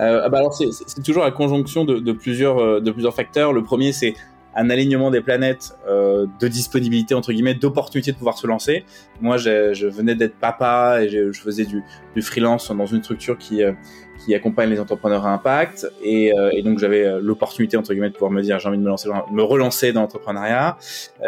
Euh, 0.00 0.28
bah 0.28 0.38
alors 0.38 0.52
c'est 0.52 1.02
toujours 1.02 1.24
la 1.24 1.30
conjonction 1.30 1.84
de, 1.84 1.98
de, 1.98 2.12
plusieurs 2.12 2.82
de 2.82 2.90
plusieurs 2.90 3.14
facteurs. 3.14 3.52
Le 3.52 3.62
premier 3.62 3.92
c'est 3.92 4.14
un 4.54 4.70
alignement 4.70 5.10
des 5.10 5.20
planètes 5.20 5.76
euh, 5.88 6.26
de 6.40 6.48
disponibilité 6.48 7.14
entre 7.14 7.32
guillemets 7.32 7.54
d'opportunité 7.54 8.12
de 8.12 8.16
pouvoir 8.16 8.38
se 8.38 8.46
lancer. 8.46 8.84
Moi, 9.20 9.36
je 9.36 9.86
venais 9.86 10.14
d'être 10.14 10.36
papa 10.36 11.02
et 11.02 11.08
je, 11.08 11.32
je 11.32 11.40
faisais 11.40 11.64
du, 11.64 11.82
du, 12.14 12.22
freelance 12.22 12.70
dans 12.70 12.86
une 12.86 13.02
structure 13.02 13.38
qui 13.38 13.62
euh, 13.62 13.72
qui 14.24 14.34
accompagne 14.34 14.70
les 14.70 14.80
entrepreneurs 14.80 15.26
à 15.26 15.32
impact 15.32 15.86
et, 16.02 16.32
euh, 16.36 16.50
et 16.52 16.62
donc 16.62 16.78
j'avais 16.78 17.04
euh, 17.04 17.20
l'opportunité 17.20 17.76
entre 17.76 17.92
guillemets 17.92 18.08
de 18.08 18.14
pouvoir 18.14 18.30
me 18.30 18.42
dire 18.42 18.58
j'ai 18.58 18.68
envie 18.68 18.78
de 18.78 18.82
me 18.82 18.88
lancer, 18.88 19.08
me 19.30 19.42
relancer 19.42 19.92
dans 19.92 20.02
l'entrepreneuriat. 20.02 20.76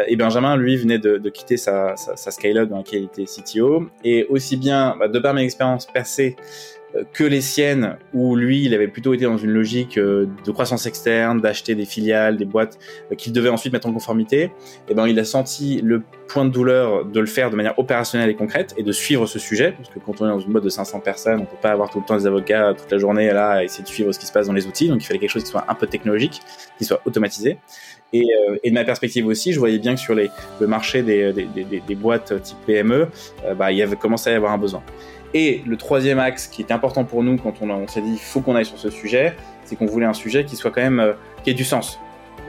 et 0.07 0.15
Benjamin, 0.15 0.55
lui, 0.55 0.77
venait 0.77 0.99
de, 0.99 1.17
de 1.17 1.29
quitter 1.29 1.57
sa, 1.57 1.95
sa, 1.97 2.15
sa 2.15 2.31
scale-up 2.31 2.69
dans 2.69 2.77
laquelle 2.77 3.01
il 3.01 3.05
était 3.05 3.25
CTO 3.25 3.87
et 4.03 4.25
aussi 4.29 4.57
bien 4.57 4.95
bah, 4.97 5.07
de 5.07 5.19
par 5.19 5.33
mes 5.33 5.43
expériences 5.43 5.87
passées 5.87 6.35
que 7.13 7.23
les 7.23 7.41
siennes, 7.41 7.97
où 8.13 8.35
lui, 8.35 8.63
il 8.63 8.73
avait 8.73 8.87
plutôt 8.87 9.13
été 9.13 9.25
dans 9.25 9.37
une 9.37 9.51
logique 9.51 9.97
euh, 9.97 10.27
de 10.45 10.51
croissance 10.51 10.85
externe, 10.85 11.41
d'acheter 11.41 11.75
des 11.75 11.85
filiales, 11.85 12.37
des 12.37 12.45
boîtes 12.45 12.77
euh, 13.11 13.15
qu'il 13.15 13.33
devait 13.33 13.49
ensuite 13.49 13.73
mettre 13.73 13.87
en 13.87 13.93
conformité, 13.93 14.51
eh 14.87 14.93
ben 14.93 15.07
il 15.07 15.19
a 15.19 15.25
senti 15.25 15.81
le 15.81 16.03
point 16.27 16.45
de 16.45 16.49
douleur 16.49 17.05
de 17.05 17.19
le 17.19 17.25
faire 17.25 17.49
de 17.49 17.55
manière 17.55 17.77
opérationnelle 17.77 18.29
et 18.29 18.35
concrète 18.35 18.73
et 18.77 18.83
de 18.83 18.91
suivre 18.91 19.25
ce 19.25 19.39
sujet, 19.39 19.73
parce 19.73 19.89
que 19.89 19.99
quand 19.99 20.21
on 20.21 20.25
est 20.25 20.29
dans 20.29 20.39
une 20.39 20.51
boîte 20.51 20.63
de 20.63 20.69
500 20.69 20.99
personnes, 21.01 21.41
on 21.41 21.45
peut 21.45 21.57
pas 21.61 21.71
avoir 21.71 21.89
tout 21.89 21.99
le 21.99 22.05
temps 22.05 22.17
des 22.17 22.27
avocats 22.27 22.73
toute 22.73 22.91
la 22.91 22.97
journée 22.97 23.31
là 23.31 23.49
à 23.49 23.63
essayer 23.63 23.83
de 23.83 23.89
suivre 23.89 24.11
ce 24.11 24.19
qui 24.19 24.25
se 24.25 24.31
passe 24.31 24.47
dans 24.47 24.53
les 24.53 24.65
outils, 24.65 24.87
donc 24.87 25.03
il 25.03 25.05
fallait 25.05 25.19
quelque 25.19 25.31
chose 25.31 25.43
qui 25.43 25.51
soit 25.51 25.65
un 25.67 25.75
peu 25.75 25.87
technologique, 25.87 26.41
qui 26.77 26.85
soit 26.85 27.01
automatisé. 27.05 27.57
Et, 28.15 28.23
euh, 28.49 28.57
et 28.63 28.69
de 28.69 28.73
ma 28.73 28.83
perspective 28.83 29.27
aussi, 29.27 29.51
je 29.51 29.59
voyais 29.59 29.79
bien 29.79 29.95
que 29.95 29.99
sur 29.99 30.15
le 30.15 30.67
marché 30.67 31.03
des, 31.03 31.95
boîtes 31.95 32.41
type 32.41 32.57
PME, 32.65 33.07
bah, 33.57 33.71
il 33.71 33.77
y 33.77 33.81
avait 33.81 33.95
commencé 33.95 34.29
à 34.29 34.33
y 34.33 34.35
avoir 34.35 34.53
un 34.53 34.57
besoin. 34.57 34.81
Et 35.35 35.61
le 35.67 35.75
troisième 35.75 36.17
axe 36.17 36.47
qui 36.47 36.61
est 36.61 36.71
important 36.71 37.03
pour 37.03 37.21
nous 37.21 37.35
quand 37.35 37.61
on, 37.61 37.87
s'est 37.89 38.01
dit 38.01 38.13
il 38.13 38.17
faut 38.17 38.39
qu'on 38.39 38.55
aille 38.55 38.65
sur 38.65 38.77
ce 38.77 38.89
sujet, 38.89 39.35
c'est 39.65 39.75
qu'on 39.75 39.85
voulait 39.85 40.05
un 40.05 40.13
sujet 40.13 40.45
qui 40.45 40.55
soit 40.55 40.71
quand 40.71 40.81
même 40.81 41.01
euh, 41.01 41.11
qui 41.43 41.49
ait 41.49 41.53
du 41.53 41.65
sens 41.65 41.99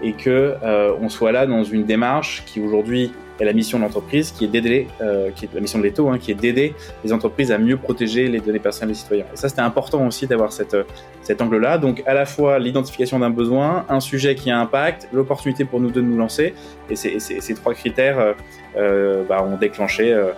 et 0.05 0.13
que 0.13 0.55
euh, 0.63 0.95
on 1.01 1.09
soit 1.09 1.33
là 1.33 1.47
dans 1.47 1.65
une 1.65 1.85
démarche 1.85 2.45
qui 2.47 2.61
aujourd'hui 2.61 3.11
est 3.39 3.45
la 3.45 3.53
mission 3.53 3.79
de 3.79 3.85
l'entreprise, 3.85 4.31
qui 4.31 4.45
est 4.45 4.49
d'aider, 4.49 4.87
euh, 5.01 5.31
qui 5.31 5.47
est 5.47 5.55
la 5.55 5.61
mission 5.61 5.79
de 5.79 5.85
l'État, 5.85 6.03
hein, 6.03 6.19
qui 6.19 6.31
est 6.31 6.35
d'aider 6.35 6.75
les 7.05 7.13
entreprises 7.13 7.53
à 7.53 7.59
mieux 7.59 7.77
protéger 7.77 8.29
les 8.29 8.41
données 8.41 8.59
personnelles 8.59 8.95
des 8.95 8.99
citoyens. 8.99 9.27
Et 9.33 9.37
ça, 9.37 9.49
c'était 9.49 9.63
important 9.63 10.07
aussi 10.07 10.27
d'avoir 10.27 10.53
cette, 10.53 10.77
cet 11.23 11.43
angle-là. 11.43 11.79
Donc, 11.79 12.03
à 12.07 12.15
la 12.15 12.27
fois 12.27 12.59
l'identification 12.59 13.19
d'un 13.19 13.31
besoin, 13.31 13.85
un 13.89 14.01
sujet 14.01 14.35
qui 14.35 14.51
a 14.51 14.59
impact, 14.59 15.09
l'opportunité 15.13 15.65
pour 15.65 15.81
nous 15.81 15.91
deux 15.91 16.03
de 16.03 16.07
nous 16.07 16.19
lancer, 16.19 16.55
et 16.91 16.97
ces, 16.97 17.55
trois 17.55 17.75
critères 17.75 18.35
euh, 18.77 19.25
bah, 19.29 19.43
ont 19.43 19.57
déclenché 19.57 20.13
euh, 20.13 20.33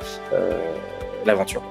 l'aventure. 1.27 1.63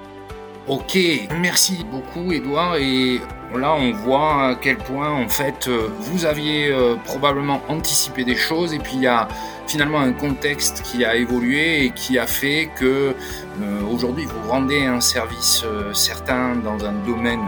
Ok, 0.68 1.00
merci 1.40 1.86
beaucoup 1.90 2.34
Edouard 2.34 2.76
et 2.76 3.22
là 3.56 3.74
on 3.80 3.94
voit 3.94 4.50
à 4.50 4.56
quel 4.56 4.76
point 4.76 5.10
en 5.10 5.30
fait 5.30 5.70
euh, 5.70 5.88
vous 5.98 6.26
aviez 6.26 6.68
euh, 6.68 6.96
probablement 7.06 7.62
anticipé 7.70 8.26
des 8.26 8.36
choses 8.36 8.74
et 8.74 8.80
puis 8.80 8.96
il 8.96 9.04
y 9.04 9.08
a 9.08 9.30
finalement 9.68 10.00
un 10.00 10.14
contexte 10.14 10.82
qui 10.84 11.06
a 11.06 11.16
évolué 11.16 11.86
et 11.86 11.90
qui 11.92 12.18
a 12.18 12.28
fait 12.28 12.70
que 12.76 13.14
euh, 13.62 13.82
aujourd'hui 13.92 14.26
vous 14.26 14.50
rendez 14.50 14.86
un 14.86 15.02
service 15.02 15.66
certain 15.94 16.56
dans 16.56 16.86
un 16.86 16.94
domaine 17.06 17.42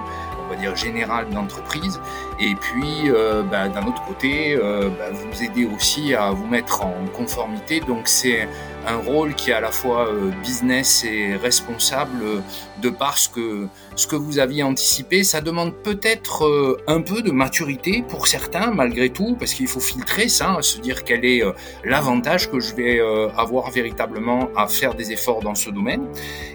on 0.45 0.49
va 0.49 0.55
dire 0.55 0.75
général 0.75 1.29
d'entreprise. 1.29 1.99
Et 2.39 2.55
puis 2.55 3.11
bah, 3.51 3.67
d'un 3.69 3.85
autre 3.85 4.03
côté 4.03 4.57
bah, 4.57 5.05
vous 5.11 5.43
aidez 5.43 5.65
aussi 5.65 6.15
à 6.15 6.31
vous 6.31 6.47
mettre 6.47 6.83
en 6.83 6.95
conformité. 7.13 7.81
Donc 7.81 8.07
c'est 8.07 8.47
un 8.87 8.97
rôle 8.97 9.33
qui 9.35 9.51
est 9.51 9.53
à 9.53 9.61
la 9.61 9.71
fois 9.71 10.07
euh, 10.07 10.31
business 10.43 11.03
et 11.03 11.35
responsable 11.35 12.23
euh, 12.23 12.39
de 12.81 12.89
par 12.89 13.17
ce 13.17 13.29
que, 13.29 13.67
ce 13.95 14.07
que 14.07 14.15
vous 14.15 14.39
aviez 14.39 14.63
anticipé. 14.63 15.23
Ça 15.23 15.41
demande 15.41 15.73
peut-être 15.75 16.45
euh, 16.45 16.81
un 16.87 17.01
peu 17.01 17.21
de 17.21 17.31
maturité 17.31 18.03
pour 18.07 18.27
certains, 18.27 18.71
malgré 18.71 19.09
tout, 19.09 19.35
parce 19.37 19.53
qu'il 19.53 19.67
faut 19.67 19.79
filtrer 19.79 20.29
ça, 20.29 20.57
se 20.61 20.79
dire 20.79 21.03
quel 21.03 21.25
est 21.25 21.41
l'avantage 21.83 22.49
que 22.49 22.59
je 22.59 22.73
vais 22.75 22.99
avoir 23.37 23.71
véritablement 23.71 24.49
à 24.55 24.67
faire 24.67 24.93
des 24.93 25.11
efforts 25.11 25.41
dans 25.41 25.55
ce 25.55 25.69
domaine. 25.69 26.07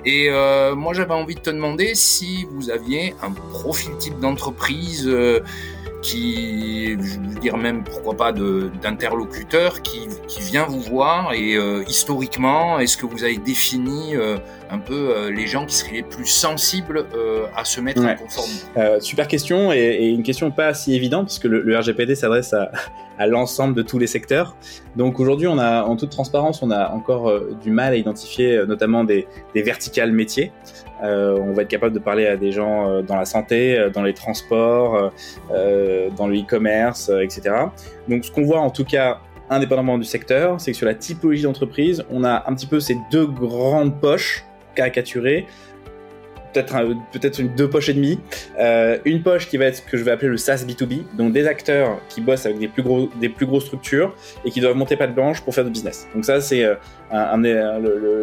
Et 0.05 0.31
moi, 0.75 0.93
j'avais 0.95 1.15
envie 1.15 1.35
de 1.35 1.41
te 1.41 1.51
demander 1.51 1.95
si 1.95 2.47
vous 2.51 2.71
aviez 2.71 3.15
un 3.23 3.31
profil 3.31 3.97
type 3.99 4.19
d'entreprise 4.21 5.11
qui, 6.05 6.91
je 7.01 7.19
veux 7.19 7.41
dire 7.41 7.57
même 7.57 7.83
pourquoi 7.83 8.15
pas 8.15 8.31
d'interlocuteur 8.33 9.81
qui, 9.81 10.07
qui, 10.29 10.43
vient 10.43 10.67
vous 10.67 10.83
voir 10.83 11.33
et 11.33 11.55
euh, 11.55 11.83
historiquement, 11.89 12.79
est-ce 12.79 12.97
que 12.99 13.07
vous 13.07 13.25
avez 13.25 13.39
défini 13.39 14.15
euh, 14.15 14.37
un 14.75 14.79
peu 14.79 15.11
euh, 15.11 15.31
les 15.31 15.47
gens 15.47 15.67
qui 15.67 15.75
seraient 15.75 15.93
les 15.93 16.03
plus 16.03 16.27
sensibles 16.27 17.07
à 17.57 17.65
se 17.65 17.81
mettre 17.81 18.03
en 18.05 18.15
conformité 18.15 18.65
Super 19.01 19.29
question 19.29 19.73
et, 19.73 19.79
et, 19.79 20.09
une 20.09 20.23
question 20.23 20.51
pas 20.51 20.75
si 20.75 20.95
évidente 20.95 21.27
parce 21.27 21.39
que 21.39 21.49
le, 21.49 21.63
le 21.63 21.79
RGPD 21.79 22.15
s'adresse 22.15 22.53
à, 22.53 22.71
à 23.19 23.27
l'ensemble 23.27 23.75
de 23.75 23.83
tous 23.83 23.99
les 23.99 24.07
secteurs. 24.07 24.57
Donc 24.97 25.21
aujourd'hui, 25.21 25.47
on 25.47 25.59
a, 25.59 25.85
en 25.85 25.97
toute 25.97 26.11
transparence, 26.11 26.63
on 26.63 26.71
a 26.71 26.91
encore 26.91 27.33
du 27.63 27.71
mal 27.71 27.93
à 27.93 27.97
identifier 27.97 28.65
notamment 28.67 29.05
des, 29.05 29.27
des 29.55 29.63
verticales 29.63 30.13
métiers. 30.13 30.53
Euh, 31.03 31.37
on 31.39 31.53
va 31.53 31.63
être 31.63 31.69
capable 31.69 31.93
de 31.93 31.99
parler 31.99 32.27
à 32.27 32.37
des 32.37 32.53
gens 32.53 32.89
euh, 32.89 33.03
dans 33.03 33.17
la 33.17 33.25
santé, 33.25 33.79
euh, 33.79 33.91
dans 33.91 34.03
les 34.03 34.15
transports, 34.15 35.13
dans 35.51 36.27
le 36.27 36.39
e-commerce, 36.39 37.11
etc. 37.23 37.55
Donc 38.09 38.25
ce 38.25 38.31
qu'on 38.31 38.45
voit 38.45 38.61
en 38.61 38.71
tout 38.71 38.85
cas 38.85 39.21
indépendamment 39.51 39.99
du 39.99 40.05
secteur, 40.05 40.61
c'est 40.61 40.73
que 40.73 40.77
sur 40.77 40.87
la 40.87 40.95
typologie 40.95 41.43
d'entreprise, 41.43 42.05
on 42.11 42.25
a 42.25 42.45
un 42.49 42.55
petit 42.55 42.67
peu 42.67 42.81
ces 42.81 42.97
deux 43.11 43.27
grandes 43.27 44.01
poches 44.01 44.45
caricaturées 44.75 45.47
peut-être 46.55 46.75
peut-être 47.13 47.41
une 47.41 47.55
deux 47.55 47.69
poches 47.69 47.89
et 47.89 47.95
demie. 47.95 48.19
Euh, 48.59 48.99
une 49.05 49.23
poche 49.23 49.49
qui 49.49 49.57
va 49.57 49.67
être 49.67 49.77
ce 49.77 49.83
que 49.83 49.97
je 49.97 50.05
vais 50.05 50.13
appeler 50.13 50.29
le 50.29 50.37
SaaS 50.37 50.65
B2B, 50.67 51.17
donc 51.17 51.33
des 51.33 51.47
acteurs 51.47 52.01
qui 52.09 52.21
bossent 52.21 52.47
avec 52.47 52.59
des 52.59 52.69
plus 52.69 52.83
gros 52.83 53.11
des 53.21 53.29
plus 53.29 53.47
grosses 53.47 53.67
structures 53.67 54.15
et 54.45 54.51
qui 54.51 54.61
doivent 54.61 54.77
monter 54.77 54.97
pas 54.97 55.07
de 55.07 55.13
blanche 55.13 55.41
pour 55.43 55.55
faire 55.55 55.65
du 55.65 55.71
business. 55.71 56.07
Donc 56.15 56.25
ça 56.25 56.41
c'est 56.41 56.65
euh, 56.65 56.75
un, 57.11 57.41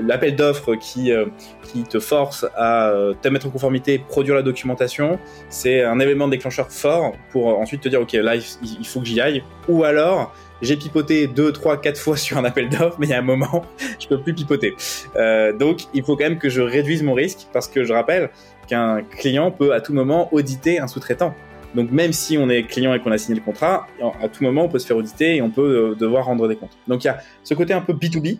l'appel 0.05 0.36
d'offres 0.36 0.75
qui 0.75 1.12
euh, 1.12 1.25
qui 1.63 1.84
te 1.84 2.00
force 2.00 2.46
à 2.55 2.89
euh, 2.89 3.13
te 3.22 3.27
mettre 3.27 3.48
en 3.48 3.50
conformité, 3.50 4.00
produire 4.00 4.36
la 4.36 4.43
documentation. 4.43 5.20
C'est 5.50 5.84
un 5.84 6.00
événement 6.00 6.27
déclencheur 6.27 6.72
fort 6.72 7.13
pour 7.31 7.60
ensuite 7.60 7.81
te 7.81 7.89
dire 7.89 8.01
ok 8.01 8.13
là 8.13 8.36
il 8.36 8.88
faut 8.88 9.01
que 9.01 9.08
j'y 9.08 9.20
aille. 9.20 9.43
Ou 9.67 9.84
alors 9.84 10.34
j'ai 10.61 10.77
pipoté 10.77 11.27
deux, 11.27 11.51
trois, 11.51 11.79
quatre 11.79 11.99
fois 11.99 12.17
sur 12.17 12.37
un 12.37 12.45
appel 12.45 12.69
d'offres, 12.69 12.97
mais 12.99 13.07
il 13.07 13.09
y 13.09 13.13
a 13.13 13.19
un 13.19 13.23
moment, 13.23 13.63
je 13.99 14.07
peux 14.07 14.19
plus 14.19 14.33
pipoter. 14.33 14.75
Euh, 15.15 15.53
donc, 15.53 15.81
il 15.93 16.03
faut 16.03 16.15
quand 16.15 16.23
même 16.23 16.39
que 16.39 16.49
je 16.49 16.61
réduise 16.61 17.03
mon 17.03 17.13
risque 17.13 17.47
parce 17.53 17.67
que 17.67 17.83
je 17.83 17.93
rappelle 17.93 18.29
qu'un 18.67 19.01
client 19.01 19.51
peut 19.51 19.73
à 19.73 19.81
tout 19.81 19.93
moment 19.93 20.29
auditer 20.33 20.79
un 20.79 20.87
sous-traitant. 20.87 21.33
Donc, 21.75 21.91
même 21.91 22.11
si 22.11 22.37
on 22.37 22.49
est 22.49 22.63
client 22.63 22.93
et 22.93 22.99
qu'on 22.99 23.11
a 23.11 23.17
signé 23.17 23.39
le 23.39 23.45
contrat, 23.45 23.87
à 24.21 24.27
tout 24.27 24.43
moment, 24.43 24.65
on 24.65 24.69
peut 24.69 24.79
se 24.79 24.85
faire 24.85 24.97
auditer 24.97 25.37
et 25.37 25.41
on 25.41 25.49
peut 25.49 25.91
euh, 25.91 25.95
devoir 25.95 26.25
rendre 26.25 26.47
des 26.47 26.55
comptes. 26.55 26.77
Donc, 26.87 27.03
il 27.03 27.07
y 27.07 27.09
a 27.09 27.19
ce 27.43 27.53
côté 27.53 27.73
un 27.73 27.81
peu 27.81 27.93
B2B 27.93 28.39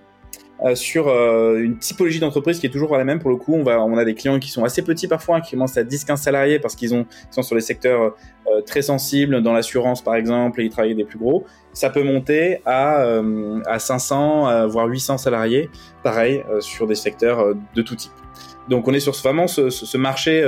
euh, 0.64 0.76
sur 0.76 1.08
euh, 1.08 1.58
une 1.58 1.78
typologie 1.78 2.20
d'entreprise 2.20 2.60
qui 2.60 2.68
est 2.68 2.70
toujours 2.70 2.96
la 2.96 3.04
même. 3.04 3.20
Pour 3.20 3.32
le 3.32 3.38
coup, 3.38 3.56
on, 3.56 3.98
a 3.98 4.06
des 4.06 4.14
clients 4.14 4.38
qui 4.38 4.50
sont 4.50 4.64
assez 4.64 4.84
petits 4.84 5.08
parfois, 5.08 5.42
qui 5.42 5.52
commencent 5.52 5.78
à 5.78 5.84
10-15 5.84 6.18
salariés 6.18 6.60
parce 6.60 6.76
qu'ils 6.76 6.94
ont, 6.94 7.08
sont 7.32 7.42
sur 7.42 7.56
des 7.56 7.62
secteurs 7.62 8.16
euh, 8.48 8.62
très 8.62 8.84
sensibles, 8.84 9.42
dans 9.42 9.54
l'assurance 9.54 10.04
par 10.04 10.16
exemple, 10.16 10.62
et 10.62 10.66
ils 10.66 10.70
travaillent 10.70 10.96
des 10.96 11.06
plus 11.06 11.18
gros. 11.18 11.46
Ça 11.74 11.90
peut 11.90 12.04
monter 12.04 12.62
à, 12.66 13.06
à 13.66 13.80
500, 13.80 14.68
voire 14.68 14.88
800 14.88 15.18
salariés, 15.20 15.70
pareil, 16.04 16.44
sur 16.60 16.86
des 16.86 16.96
secteurs 16.96 17.56
de 17.74 17.82
tout 17.82 17.96
type. 17.96 18.12
Donc 18.68 18.90
on 18.90 18.94
est 18.94 19.00
sur 19.00 19.14
vraiment 19.14 19.48
ce, 19.48 19.98
marché 19.98 20.42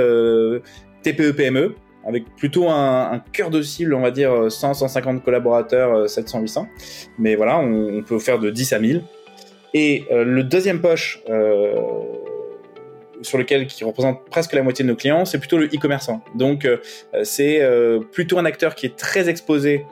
TPE-PME, 1.02 1.76
avec 2.06 2.26
plutôt 2.36 2.68
un, 2.68 3.22
cœur 3.32 3.48
de 3.48 3.62
cible, 3.62 3.94
on 3.94 4.02
va 4.02 4.10
dire 4.10 4.52
100, 4.52 4.74
150 4.74 5.24
collaborateurs, 5.24 6.10
700, 6.10 6.40
800. 6.42 6.68
Mais 7.18 7.36
voilà, 7.36 7.58
on 7.58 8.02
peut 8.02 8.18
faire 8.18 8.38
de 8.38 8.50
10 8.50 8.74
à 8.74 8.78
1000 8.78 9.02
et 9.74 10.04
euh, 10.12 10.24
le 10.24 10.44
deuxième 10.44 10.80
poche, 10.80 11.20
euh, 11.28 11.74
sur 13.22 13.38
lequel 13.38 13.66
qui 13.66 13.84
représente 13.84 14.24
presque 14.30 14.52
la 14.52 14.62
moitié 14.62 14.84
de 14.84 14.88
nos 14.88 14.96
clients, 14.96 15.24
c'est 15.24 15.38
plutôt 15.38 15.58
le 15.58 15.66
e-commerçant. 15.66 16.22
Donc 16.34 16.64
euh, 16.64 16.78
c'est 17.24 17.60
plutôt 18.12 18.38
un 18.38 18.44
acteur 18.44 18.74
qui 18.74 18.86
est 18.86 18.96
très 18.96 19.28
exposé 19.28 19.84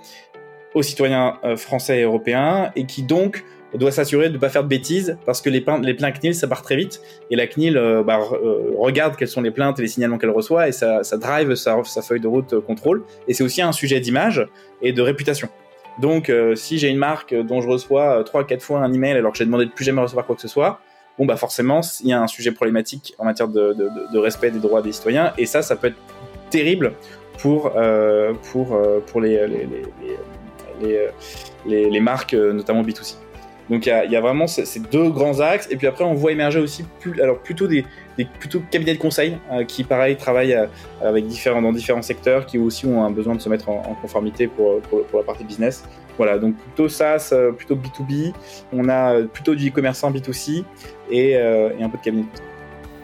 aux 0.75 0.83
citoyens 0.83 1.39
français 1.57 1.99
et 1.99 2.03
européens 2.03 2.71
et 2.77 2.87
qui 2.87 3.03
donc 3.03 3.45
doit 3.75 3.91
s'assurer 3.91 4.29
de 4.29 4.35
ne 4.35 4.39
pas 4.39 4.51
faire 4.51 4.65
de 4.65 4.69
bêtises 4.69 5.19
parce 5.25 5.41
que 5.41 5.51
les, 5.51 5.61
plaintes, 5.63 5.85
les 5.85 5.95
plaintes 5.95 6.19
CNIL 6.19 6.35
ça 6.35 6.47
part 6.47 6.63
très 6.63 6.77
vite 6.77 7.01
et 7.31 7.37
la 7.37 7.47
CNIL 7.47 7.75
bah, 8.07 8.21
regarde 8.79 9.17
quelles 9.17 9.29
sont 9.29 9.43
les 9.43 9.51
plaintes 9.51 9.79
et 9.79 9.83
les 9.83 9.89
signalements 9.89 10.19
qu'elle 10.19 10.31
reçoit 10.31 10.69
et 10.69 10.73
ça, 10.73 11.03
drive 11.19 11.55
sa, 11.55 11.83
feuille 12.03 12.21
de 12.21 12.29
route 12.29 12.59
contrôle 12.61 13.03
et 13.29 13.35
c'est 13.35 13.45
aussi 13.45 13.61
un 13.61 13.73
sujet 13.73 14.01
d'image 14.01 14.47
et 14.83 14.93
de 14.93 15.03
réputation. 15.03 15.49
Donc, 15.99 16.31
euh, 16.31 16.55
si 16.55 16.79
j'ai 16.79 16.89
une 16.89 16.99
marque 16.99 17.35
dont 17.35 17.61
je 17.61 17.69
reçois 17.69 18.23
3-4 18.25 18.55
euh, 18.55 18.59
fois 18.61 18.81
un 18.81 18.93
email 18.93 19.13
alors 19.13 19.33
que 19.33 19.39
j'ai 19.39 19.45
demandé 19.45 19.67
de 19.67 19.71
plus 19.71 19.85
jamais 19.85 20.01
recevoir 20.01 20.27
quoi 20.27 20.35
que 20.35 20.43
ce 20.43 20.49
soit, 20.49 20.81
bon 21.19 21.27
bah 21.27 21.37
forcément 21.37 21.83
il 22.01 22.09
y 22.09 22.13
a 22.13 22.21
un 22.23 22.27
sujet 22.27 22.53
problématique 22.53 23.15
en 23.19 23.27
matière 23.27 23.49
de, 23.49 24.19
respect 24.19 24.51
des 24.51 24.61
droits 24.61 24.81
des 24.81 24.93
citoyens 24.93 25.35
et 25.37 25.45
ça 25.45 25.61
ça 25.61 25.77
peut 25.77 25.89
être 25.89 25.99
terrible 26.49 26.95
pour 27.39 27.73
euh, 27.77 28.33
pour 28.51 28.81
pour 29.07 29.21
les, 29.21 29.47
les, 29.47 31.11
les, 31.67 31.91
les 31.91 32.01
marques 32.01 32.33
notamment 32.33 32.83
B2C. 32.83 33.17
Donc 33.71 33.87
il 33.87 34.11
y 34.11 34.17
a, 34.17 34.21
vraiment 34.21 34.47
ces 34.47 34.81
deux 34.81 35.11
grands 35.11 35.41
axes 35.41 35.69
et 35.71 35.77
puis 35.77 35.87
après 35.87 36.05
on 36.05 36.15
voit 36.15 36.33
émerger 36.33 36.59
aussi 36.59 36.85
alors 37.23 37.39
plutôt 37.39 37.67
des, 37.67 37.85
plutôt 38.39 38.61
cabinets 38.71 38.95
de 38.95 38.99
conseil 38.99 39.39
qui 39.69 39.85
pareil 39.85 40.17
travaillent 40.17 40.57
avec 41.01 41.27
différents 41.27 41.63
dans 41.63 41.73
différents 41.73 42.03
secteurs 42.03 42.47
qui 42.47 42.59
aussi 42.59 42.87
ont 42.87 43.05
un 43.05 43.11
besoin 43.11 43.35
de 43.35 43.41
se 43.41 43.49
mettre 43.49 43.69
en, 43.69 43.97
conformité 44.01 44.47
pour, 44.49 44.81
pour, 44.81 45.21
la 45.21 45.25
partie 45.25 45.45
business. 45.45 45.85
Voilà, 46.19 46.39
donc 46.39 46.57
plutôt 46.57 46.89
SaaS, 46.89 47.33
plutôt 47.57 47.77
B2B. 47.77 48.35
On 48.73 48.89
a 48.89 49.23
plutôt 49.23 49.55
du 49.55 49.69
e-commerçant 49.69 50.11
B2C 50.11 50.65
et, 51.11 51.37
euh, 51.37 51.71
et, 51.79 51.83
un 51.83 51.89
peu 51.89 51.99
de 51.99 52.03
cabinet. 52.03 52.27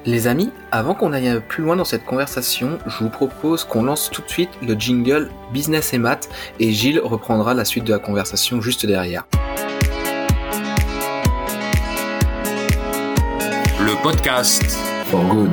Les 0.05 0.27
amis, 0.27 0.51
avant 0.71 0.95
qu'on 0.95 1.13
aille 1.13 1.41
plus 1.49 1.63
loin 1.63 1.77
dans 1.77 1.85
cette 1.85 2.05
conversation, 2.05 2.79
je 2.87 3.05
vous 3.05 3.11
propose 3.11 3.65
qu'on 3.65 3.83
lance 3.83 4.11
tout 4.11 4.23
de 4.23 4.29
suite 4.29 4.51
le 4.63 4.75
jingle 4.75 5.31
Business 5.53 5.93
et 5.93 5.99
Maths 5.99 6.29
et 6.61 6.71
Gilles 6.71 7.01
reprendra 7.01 7.55
la 7.55 7.65
suite 7.65 7.85
de 7.85 7.93
la 7.93 7.99
conversation 7.99 8.61
juste 8.61 8.87
derrière. 8.87 9.27
Podcast 14.11 14.63
For 15.11 15.23
Good. 15.23 15.51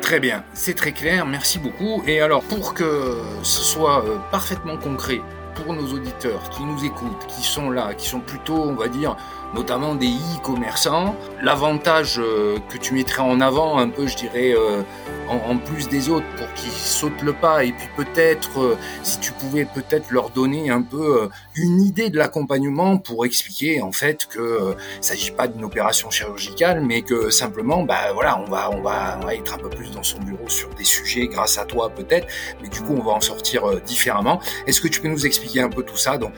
Très 0.00 0.18
bien, 0.18 0.42
c'est 0.54 0.72
très 0.72 0.92
clair, 0.92 1.26
merci 1.26 1.58
beaucoup. 1.58 2.02
Et 2.06 2.22
alors, 2.22 2.42
pour 2.42 2.72
que 2.72 3.18
ce 3.42 3.60
soit 3.60 4.02
euh, 4.06 4.16
parfaitement 4.30 4.78
concret, 4.78 5.20
pour 5.54 5.74
nos 5.74 5.92
auditeurs 5.92 6.48
qui 6.48 6.64
nous 6.64 6.82
écoutent, 6.82 7.26
qui 7.28 7.42
sont 7.42 7.68
là, 7.68 7.92
qui 7.92 8.08
sont 8.08 8.20
plutôt, 8.20 8.54
on 8.54 8.72
va 8.74 8.88
dire, 8.88 9.16
notamment 9.54 9.94
des 9.94 10.08
e-commerçants, 10.08 11.14
l'avantage 11.42 12.18
euh, 12.18 12.58
que 12.68 12.76
tu 12.76 12.94
mettrais 12.94 13.22
en 13.22 13.40
avant 13.40 13.78
un 13.78 13.88
peu, 13.88 14.06
je 14.06 14.16
dirais, 14.16 14.54
euh, 14.56 14.82
en, 15.28 15.56
plus 15.56 15.88
des 15.88 16.10
autres 16.10 16.26
pour 16.36 16.52
qu'ils 16.54 16.70
sautent 16.70 17.22
le 17.22 17.32
pas 17.32 17.64
et 17.64 17.72
puis 17.72 17.88
peut-être, 17.96 18.60
euh, 18.60 18.76
si 19.02 19.18
tu 19.20 19.32
pouvais 19.32 19.64
peut-être 19.64 20.10
leur 20.10 20.30
donner 20.30 20.70
un 20.70 20.82
peu 20.82 21.28
une 21.54 21.80
idée 21.80 22.10
de 22.10 22.18
l'accompagnement 22.18 22.98
pour 22.98 23.24
expliquer 23.24 23.80
en 23.80 23.92
fait 23.92 24.26
que 24.26 24.40
euh, 24.40 24.74
s'agit 25.00 25.30
pas 25.30 25.48
d'une 25.48 25.64
opération 25.64 26.10
chirurgicale, 26.10 26.84
mais 26.84 27.02
que 27.02 27.30
simplement, 27.30 27.82
bah 27.84 28.12
voilà, 28.12 28.38
on 28.40 28.50
va, 28.50 28.70
on 28.70 28.82
va, 28.82 29.18
on 29.22 29.26
va 29.26 29.34
être 29.34 29.54
un 29.54 29.58
peu 29.58 29.70
plus 29.70 29.90
dans 29.92 30.02
son 30.02 30.18
bureau 30.18 30.48
sur 30.48 30.68
des 30.70 30.84
sujets 30.84 31.26
grâce 31.28 31.58
à 31.58 31.64
toi 31.64 31.90
peut-être, 31.90 32.26
mais 32.60 32.68
du 32.68 32.80
coup 32.80 32.94
on 32.98 33.02
va 33.02 33.12
en 33.12 33.20
sortir 33.20 33.80
différemment. 33.82 34.40
Est-ce 34.66 34.80
que 34.80 34.88
tu 34.88 35.00
peux 35.00 35.08
nous 35.08 35.26
expliquer 35.26 35.60
un 35.60 35.70
peu 35.70 35.82
tout 35.82 35.96
ça? 35.96 36.18
Donc, 36.18 36.32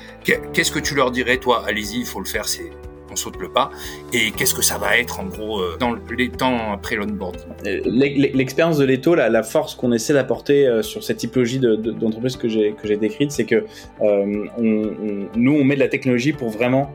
qu'est-ce 0.53 0.71
que 0.71 0.79
tu 0.79 0.95
leur 0.95 1.11
dirais 1.11 1.39
toi? 1.39 1.65
Allez-y, 1.67 2.01
il 2.01 2.07
faut 2.07 2.21
le 2.21 2.27
faire, 2.27 2.47
c'est 2.47 2.71
on 3.17 3.19
saute 3.19 3.39
le 3.41 3.49
pas. 3.49 3.71
Et 4.13 4.31
qu'est-ce 4.31 4.55
que 4.55 4.63
ça 4.63 4.79
va 4.79 4.99
être 4.99 5.21
en 5.21 5.25
gros 5.25 5.61
euh, 5.61 5.77
dans 5.81 5.97
les 6.17 6.29
temps 6.29 6.73
après 6.73 6.97
l'onboard? 6.97 7.37
L'expérience 7.65 8.79
de 8.79 8.85
l'ETO, 8.85 9.15
la, 9.15 9.43
force 9.43 9.75
qu'on 9.75 9.93
essaie 9.93 10.13
d'apporter 10.13 10.67
euh, 10.67 10.83
sur 10.83 11.03
cette 11.03 11.19
typologie 11.19 11.59
d'entreprise 11.59 12.37
de, 12.37 12.49
de, 12.49 12.73
que 12.73 12.87
j'ai 12.89 12.97
décrite, 12.97 13.33
c'est 13.33 13.45
que 13.45 13.65
euh, 14.03 14.47
nous 14.59 15.53
on 15.53 15.65
met 15.65 15.75
de 15.75 15.81
la 15.81 15.89
technologie 15.89 16.33
pour 16.33 16.51
vraiment 16.51 16.93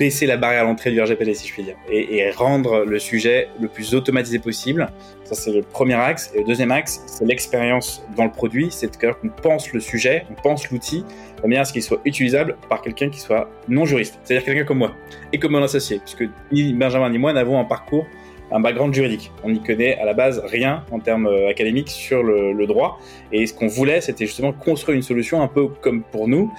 baisser 0.00 0.24
la 0.24 0.38
barrière 0.38 0.62
à 0.62 0.64
l'entrée 0.64 0.90
du 0.90 1.00
RGPD, 1.00 1.34
si 1.34 1.46
je 1.46 1.52
puis 1.52 1.62
dire, 1.62 1.76
et, 1.90 2.30
rendre 2.30 2.84
le 2.86 2.98
sujet 2.98 3.48
le 3.60 3.68
plus 3.68 3.94
automatisé 3.94 4.38
possible. 4.38 4.88
Ça, 5.24 5.34
c'est 5.34 5.52
le 5.52 5.60
premier 5.60 5.94
axe. 5.94 6.32
Et 6.34 6.38
le 6.38 6.44
deuxième 6.44 6.70
axe, 6.70 7.02
c'est 7.06 7.26
l'expérience 7.26 8.02
dans 8.16 8.24
le 8.24 8.32
produit. 8.32 8.68
C'est 8.70 8.98
qu'on 8.98 9.28
pense 9.28 9.72
le 9.74 9.80
sujet, 9.80 10.24
on 10.30 10.40
pense 10.40 10.70
l'outil, 10.70 11.04
de 11.36 11.42
manière 11.42 11.60
à 11.60 11.64
ce 11.66 11.74
qu'il 11.74 11.82
soit 11.82 12.00
utilisable 12.06 12.56
par 12.70 12.80
quelqu'un 12.80 13.10
qui 13.10 13.20
soit 13.20 13.50
non 13.68 13.84
juriste, 13.84 14.18
c'est-à-dire 14.24 14.46
quelqu'un 14.46 14.64
comme 14.64 14.78
moi, 14.78 14.92
et 15.34 15.38
comme 15.38 15.52
mon 15.52 15.62
associé, 15.62 16.00
puisque 16.02 16.24
ni 16.50 16.72
Benjamin 16.72 17.10
ni 17.10 17.18
moi 17.18 17.34
n'avons 17.34 17.60
un 17.60 17.64
parcours 17.64 18.06
un 18.52 18.60
background 18.60 18.94
juridique. 18.94 19.32
On 19.44 19.50
n'y 19.50 19.62
connaît 19.62 19.98
à 19.98 20.04
la 20.04 20.14
base 20.14 20.42
rien 20.44 20.84
en 20.90 20.98
termes 20.98 21.28
académiques 21.48 21.90
sur 21.90 22.22
le, 22.22 22.66
droit. 22.66 23.00
Et 23.32 23.46
ce 23.46 23.54
qu'on 23.54 23.68
voulait, 23.68 24.00
c'était 24.00 24.26
justement 24.26 24.52
construire 24.52 24.96
une 24.96 25.02
solution 25.02 25.42
un 25.42 25.48
peu 25.48 25.68
comme 25.68 26.02
pour 26.02 26.28
nous. 26.28 26.52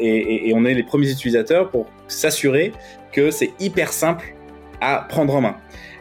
Et, 0.00 0.52
on 0.54 0.64
est 0.64 0.74
les 0.74 0.82
premiers 0.82 1.10
utilisateurs 1.10 1.70
pour 1.70 1.86
s'assurer 2.08 2.72
que 3.12 3.30
c'est 3.30 3.52
hyper 3.60 3.92
simple 3.92 4.34
à 4.80 5.06
prendre 5.08 5.34
en 5.34 5.40
main. 5.40 5.56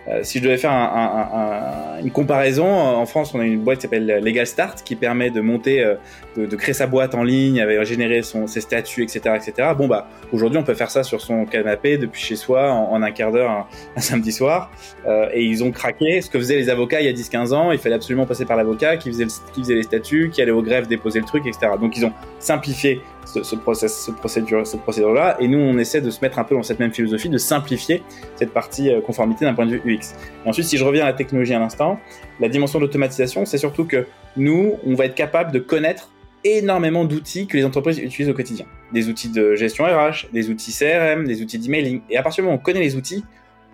Euh, 0.08 0.20
si 0.24 0.40
je 0.40 0.44
devais 0.44 0.58
faire 0.58 0.72
un, 0.72 0.76
un, 0.84 1.98
un, 1.98 2.04
une 2.04 2.12
comparaison, 2.12 2.68
en 2.68 3.06
France, 3.06 3.34
on 3.34 3.40
a 3.40 3.44
une 3.44 3.60
boîte 3.60 3.80
qui 3.80 3.82
s'appelle 3.84 4.06
Legal 4.24 4.46
Start 4.46 4.84
qui 4.84 4.96
permet 4.96 5.32
de 5.32 5.42
monter, 5.42 5.84
euh, 5.84 5.96
de, 6.38 6.56
créer 6.56 6.74
sa 6.74 6.88
boîte 6.88 7.16
en 7.16 7.24
ligne, 7.24 7.60
avec 7.60 7.82
générer 7.84 8.22
ses 8.24 8.62
statuts, 8.62 9.04
etc., 9.04 9.36
etc. 9.36 9.70
Bon 9.78 9.88
bah, 9.88 10.08
aujourd'hui, 10.32 10.60
on 10.60 10.64
peut 10.64 10.74
faire 10.74 10.92
ça 10.92 11.04
sur 11.04 11.22
son 11.22 11.46
canapé 11.46 11.98
depuis 11.98 12.22
chez 12.22 12.36
soi 12.36 12.72
en, 12.72 13.02
un 13.02 13.12
quart 13.12 13.32
d'heure 13.32 13.68
un, 13.96 14.02
samedi 14.02 14.32
soir. 14.32 14.72
Euh, 15.08 15.30
et 15.34 15.44
ils 15.44 15.64
ont 15.64 15.72
craqué 15.72 16.22
ce 16.22 16.30
que 16.30 16.38
faisaient 16.38 16.56
les 16.56 16.70
avocats 16.70 17.02
il 17.02 17.06
y 17.06 17.10
a 17.10 17.14
10-15 17.14 17.54
ans. 17.54 17.72
Il 17.72 17.80
fallait 17.80 17.96
absolument 17.96 18.26
passer 18.26 18.46
par 18.46 18.58
l'avocat 18.58 18.98
qui 18.98 19.10
faisait, 19.10 19.28
qui 19.54 19.62
faisait 19.62 19.76
les 19.76 19.84
statuts, 19.84 20.30
qui 20.32 20.42
allait 20.42 20.52
au 20.52 20.62
greffe 20.62 20.88
déposer 20.88 21.20
le 21.20 21.26
truc, 21.26 21.46
etc. 21.48 21.72
Donc 21.80 21.98
ils 21.98 22.06
ont 22.06 22.14
simplifié 22.40 23.02
ce, 23.26 23.56
procédure, 23.56 24.66
cette 24.66 24.82
procédure-là. 24.82 25.38
Et 25.40 25.48
nous, 25.48 25.60
on 25.60 25.78
essaie 25.78 26.02
de 26.02 26.10
se 26.10 26.22
mettre 26.22 26.40
un 26.40 26.44
peu 26.44 26.56
dans 26.56 26.64
cette 26.64 26.80
même 26.80 26.94
philosophie, 26.94 27.30
de 27.30 27.38
simplifier 27.38 28.04
cette 28.36 28.52
partie 28.52 28.92
euh, 28.92 29.02
conformité 29.02 29.46
d'un 29.46 29.54
point 29.54 29.66
de 29.66 29.72
vue 29.72 29.82
UX. 29.86 30.16
Ensuite, 30.46 30.66
si 30.66 30.78
je 30.78 30.84
reviens 30.84 31.04
à 31.04 31.08
la 31.08 31.14
technologie 31.14 31.54
à 31.54 31.60
l'instant, 31.60 32.00
la 32.40 32.50
dimension 32.50 32.80
d'automatisation, 32.80 33.46
c'est 33.46 33.58
surtout 33.58 33.86
que 33.86 34.06
nous, 34.38 34.74
on 34.86 34.96
va 34.96 35.06
être 35.06 35.16
capable 35.16 35.52
de 35.52 35.60
connaître 35.60 36.12
énormément 36.44 37.06
d'outils 37.06 37.48
que 37.48 37.58
les 37.58 37.66
entreprises 37.66 37.98
utilisent 37.98 38.30
au 38.30 38.36
quotidien. 38.36 38.66
Des 38.94 39.10
outils 39.10 39.30
de 39.30 39.56
gestion 39.56 39.86
RH, 39.86 40.28
des 40.32 40.50
outils 40.50 40.72
CRM, 40.72 41.26
des 41.26 41.42
outils 41.42 41.58
d'emailing. 41.58 42.02
Et 42.10 42.18
à 42.18 42.24
partir 42.24 42.44
du 42.44 42.46
moment 42.46 42.58
où 42.58 42.60
on 42.60 42.64
connaît 42.64 42.82
les 42.82 42.96
outils, 42.96 43.26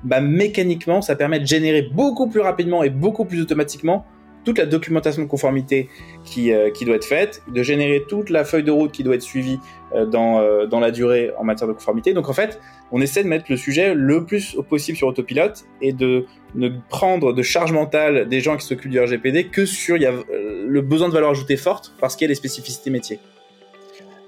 bah, 0.03 0.21
mécaniquement, 0.21 1.01
ça 1.01 1.15
permet 1.15 1.39
de 1.39 1.45
générer 1.45 1.83
beaucoup 1.83 2.27
plus 2.27 2.39
rapidement 2.39 2.83
et 2.83 2.89
beaucoup 2.89 3.25
plus 3.25 3.41
automatiquement 3.41 4.05
toute 4.43 4.57
la 4.57 4.65
documentation 4.65 5.21
de 5.21 5.27
conformité 5.27 5.89
qui, 6.25 6.51
euh, 6.51 6.71
qui 6.71 6.85
doit 6.85 6.95
être 6.95 7.05
faite, 7.05 7.43
de 7.47 7.63
générer 7.63 8.03
toute 8.07 8.29
la 8.29 8.43
feuille 8.43 8.63
de 8.63 8.71
route 8.71 8.91
qui 8.91 9.03
doit 9.03 9.15
être 9.15 9.21
suivie 9.21 9.59
euh, 9.93 10.05
dans, 10.05 10.39
euh, 10.39 10.65
dans 10.65 10.79
la 10.79 10.91
durée 10.91 11.31
en 11.37 11.43
matière 11.43 11.67
de 11.67 11.73
conformité. 11.73 12.13
Donc 12.13 12.29
en 12.29 12.33
fait, 12.33 12.59
on 12.91 13.01
essaie 13.01 13.23
de 13.23 13.27
mettre 13.27 13.45
le 13.49 13.57
sujet 13.57 13.93
le 13.93 14.25
plus 14.25 14.57
possible 14.69 14.97
sur 14.97 15.07
autopilote 15.07 15.65
et 15.81 15.93
de 15.93 16.25
ne 16.55 16.69
prendre 16.89 17.33
de 17.33 17.41
charge 17.41 17.71
mentale 17.71 18.27
des 18.27 18.41
gens 18.41 18.57
qui 18.57 18.65
s'occupent 18.65 18.91
du 18.91 18.99
RGPD 18.99 19.45
que 19.45 19.65
sur 19.65 19.95
il 19.97 20.03
y 20.03 20.05
a 20.05 20.13
le 20.31 20.81
besoin 20.81 21.07
de 21.07 21.13
valeur 21.13 21.29
ajoutée 21.29 21.57
forte 21.57 21.93
parce 21.99 22.15
qu'il 22.15 22.25
y 22.25 22.29
a 22.29 22.31
des 22.31 22.35
spécificités 22.35 22.89
métiers. 22.89 23.19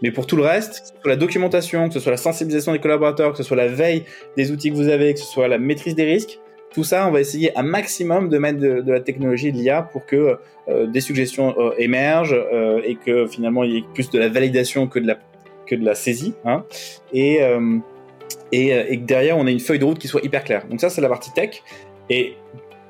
Mais 0.04 0.12
pour 0.12 0.28
tout 0.28 0.36
le 0.36 0.43
reste, 0.43 0.82
que 0.82 0.88
ce 0.88 1.02
soit 1.02 1.10
la 1.12 1.15
documentation, 1.15 1.88
que 1.88 1.93
ce 1.93 2.02
soit 2.02 2.12
la 2.12 2.17
sensibilisation 2.17 2.73
des 2.73 2.80
collaborateurs, 2.80 3.32
que 3.32 3.38
ce 3.38 3.43
soit 3.43 3.56
la 3.56 3.67
veille 3.67 4.04
des 4.36 4.52
outils 4.52 4.69
que 4.69 4.76
vous 4.76 4.89
avez, 4.89 5.13
que 5.13 5.19
ce 5.19 5.26
soit 5.26 5.47
la 5.47 5.58
maîtrise 5.58 5.95
des 5.95 6.04
risques, 6.04 6.39
tout 6.73 6.83
ça, 6.83 7.07
on 7.07 7.12
va 7.12 7.21
essayer 7.21 7.57
un 7.57 7.63
maximum 7.63 8.29
de 8.29 8.38
mettre 8.38 8.59
de, 8.59 8.91
la 8.91 8.99
technologie 8.99 9.51
de 9.51 9.57
l'IA 9.57 9.83
pour 9.83 10.05
que 10.05 10.38
euh, 10.67 10.88
des 10.88 11.01
suggestions 11.01 11.55
euh, 11.57 11.71
émergent 11.77 12.36
euh, 12.36 12.81
et 12.83 12.95
que 12.95 13.27
finalement 13.27 13.63
il 13.63 13.71
y 13.73 13.77
ait 13.77 13.83
plus 13.93 14.09
de 14.09 14.19
la 14.19 14.29
validation 14.29 14.88
que 14.88 14.99
de 14.99 15.07
la 15.07 15.17
que 15.67 15.75
de 15.75 15.86
la 15.86 15.95
saisie. 15.95 16.33
Hein, 16.45 16.65
et, 17.13 17.39
et, 18.51 18.69
et 18.69 18.99
que 18.99 19.05
derrière 19.05 19.38
on 19.38 19.47
ait 19.47 19.51
une 19.53 19.59
feuille 19.59 19.79
de 19.79 19.86
route 19.86 19.99
qui 19.99 20.07
soit 20.07 20.21
hyper 20.23 20.43
claire. 20.43 20.67
Donc 20.67 20.81
ça 20.81 20.89
c'est 20.89 21.01
la 21.01 21.09
partie 21.09 21.31
tech. 21.33 21.62
Et 22.09 22.36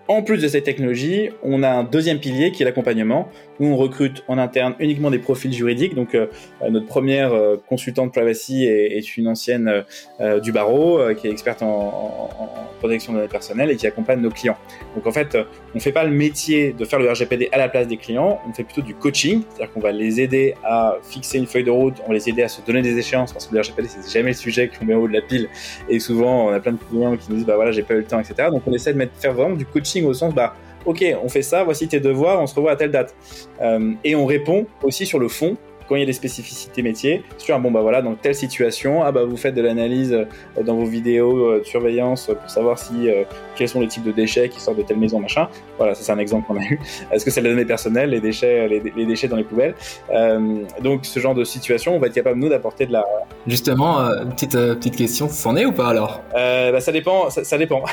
en 0.08 0.22
plus 0.22 0.42
de 0.42 0.48
cette 0.50 0.66
technologie, 0.66 1.30
on 1.44 1.64
a 1.64 1.70
un 1.70 1.84
deuxième 1.84 2.20
pilier 2.20 2.52
qui 2.52 2.62
est 2.62 2.66
l'accompagnement, 2.66 3.30
où 3.60 3.68
on 3.68 3.78
recrute 3.78 4.24
en 4.28 4.38
interne 4.38 4.76
uniquement 4.80 5.10
des 5.10 5.20
profils 5.20 5.54
juridiques. 5.54 5.96
Donc, 5.96 6.14
euh, 6.14 6.28
notre 6.70 6.88
première 6.88 7.34
euh, 7.34 7.56
consultante 7.68 8.12
privacy 8.12 8.66
est, 8.66 8.98
est 8.98 9.18
une 9.18 9.28
ancienne 9.28 9.86
euh, 10.20 10.40
du 10.40 10.52
barreau, 10.52 11.00
euh, 11.00 11.14
qui 11.14 11.28
est 11.28 11.32
experte 11.32 11.62
en, 11.62 11.68
en, 11.68 12.30
en, 12.40 12.50
protection 12.80 13.14
de 13.14 13.20
données 13.20 13.30
personnelles 13.30 13.72
et 13.72 13.78
qui 13.78 13.88
accompagne 13.88 14.20
nos 14.20 14.30
clients. 14.30 14.58
Donc, 14.96 15.08
en 15.08 15.12
fait, 15.14 15.36
on 15.36 15.76
ne 15.76 15.80
fait 15.80 15.94
pas 15.94 16.04
le 16.04 16.12
métier 16.12 16.74
de 16.74 16.84
faire 16.84 17.00
le 17.00 17.10
RGPD 17.10 17.48
à 17.54 17.58
la 17.58 17.70
place 17.70 17.88
des 17.88 17.96
clients, 17.96 18.42
on 18.46 18.52
fait 18.52 18.64
plutôt 18.64 18.82
du 18.82 18.94
coaching, 18.94 19.44
c'est-à-dire 19.50 19.74
qu'on 19.74 19.80
va 19.80 19.94
les 19.94 20.20
aider 20.20 20.54
à 20.66 20.98
fixer 21.02 21.38
une 21.38 21.48
feuille 21.48 21.64
de 21.64 21.72
route, 21.72 21.96
on 22.04 22.10
va 22.10 22.16
les 22.16 22.28
aider 22.28 22.44
à 22.44 22.50
se 22.50 22.62
donner 22.62 22.82
des 22.82 22.98
échéances, 22.98 23.32
parce 23.32 23.48
que 23.48 23.56
le 23.56 23.62
RGPD, 23.62 23.88
c'est 23.88 24.12
jamais 24.12 24.32
le 24.32 24.36
sujet 24.36 24.68
qu'on 24.68 24.84
met 24.84 24.94
en 24.94 24.98
haut 24.98 25.08
de 25.08 25.14
la 25.14 25.22
pile. 25.22 25.48
Et 25.88 26.00
souvent, 26.00 26.48
on 26.48 26.52
a 26.52 26.60
plein 26.60 26.74
de 26.74 26.78
clients 26.90 27.16
qui 27.16 27.30
nous 27.30 27.38
disent, 27.38 27.46
bah 27.46 27.56
voilà, 27.56 27.72
j'ai 27.72 27.84
pas 27.84 27.94
eu 27.94 28.00
le 28.00 28.04
temps, 28.04 28.20
etc. 28.20 28.50
Donc, 28.52 28.64
on 28.68 28.74
essaie 28.74 28.92
de 28.92 28.98
mettre, 28.98 29.14
faire 29.18 29.34
vraiment 29.34 29.56
du 29.56 29.66
coaching 29.66 29.93
au 30.02 30.14
sens, 30.14 30.34
bah, 30.34 30.56
ok, 30.86 31.04
on 31.24 31.30
fait 31.30 31.42
ça, 31.42 31.64
voici 31.64 31.88
tes 31.88 32.00
devoirs, 32.00 32.42
on 32.42 32.48
se 32.48 32.56
revoit 32.56 32.72
à 32.72 32.76
telle 32.76 32.92
date. 32.92 33.16
Euh, 33.62 33.94
et 34.04 34.16
on 34.16 34.26
répond 34.26 34.66
aussi 34.82 35.06
sur 35.06 35.20
le 35.20 35.28
fond, 35.28 35.58
quand 35.94 35.98
il 35.98 36.00
y 36.00 36.04
a 36.04 36.08
des 36.08 36.14
spécificités 36.14 36.82
métiers, 36.82 37.24
sur 37.38 37.60
bon 37.60 37.70
bah 37.70 37.82
voilà, 37.82 38.02
dans 38.02 38.16
telle 38.16 38.34
situation, 38.34 39.04
ah 39.04 39.12
bah 39.12 39.26
vous 39.26 39.38
faites 39.38 39.54
de 39.54 39.62
l'analyse 39.62 40.12
euh, 40.12 40.64
dans 40.64 40.74
vos 40.76 40.86
vidéos 40.86 41.52
euh, 41.52 41.60
de 41.60 41.66
surveillance 41.66 42.32
pour 42.42 42.50
savoir 42.50 42.80
si 42.80 43.12
euh, 43.12 43.26
quels 43.56 43.70
sont 43.70 43.80
les 43.80 43.88
types 43.88 44.04
de 44.04 44.12
déchets 44.12 44.50
qui 44.50 44.60
sortent 44.60 44.80
de 44.80 44.82
telle 44.82 44.98
maison 44.98 45.20
machin. 45.20 45.48
Voilà, 45.78 45.94
ça 45.94 46.02
c'est 46.02 46.12
un 46.12 46.18
exemple 46.18 46.48
qu'on 46.48 46.58
a 46.58 46.64
eu. 46.64 46.80
Est-ce 47.12 47.24
que 47.24 47.30
c'est 47.30 47.42
les 47.42 47.52
données 47.52 47.66
personnelles, 47.66 48.10
les 48.10 48.22
déchets, 48.22 48.68
les, 48.68 48.82
les 48.96 49.06
déchets 49.06 49.28
dans 49.28 49.36
les 49.36 49.44
poubelles? 49.44 49.76
Euh, 50.12 50.64
Donc 50.82 51.06
ce 51.06 51.20
genre 51.20 51.36
de 51.36 51.44
situation, 51.44 51.96
on 51.96 52.00
va 52.00 52.08
être 52.08 52.14
capable 52.14 52.40
nous 52.40 52.50
d'apporter 52.50 52.88
de 52.88 52.94
la. 52.94 53.06
Justement, 53.46 54.02
euh, 54.02 54.26
petite 54.26 54.54
petite 54.54 54.96
question, 54.96 55.30
c'en 55.30 55.56
est 55.56 55.66
ou 55.66 55.74
pas 55.74 55.90
alors? 55.90 56.24
Bah, 56.34 56.82
ça 56.82 56.92
dépend, 56.92 57.30
ça, 57.30 57.44
ça 57.44 57.60
dépend. 57.60 57.84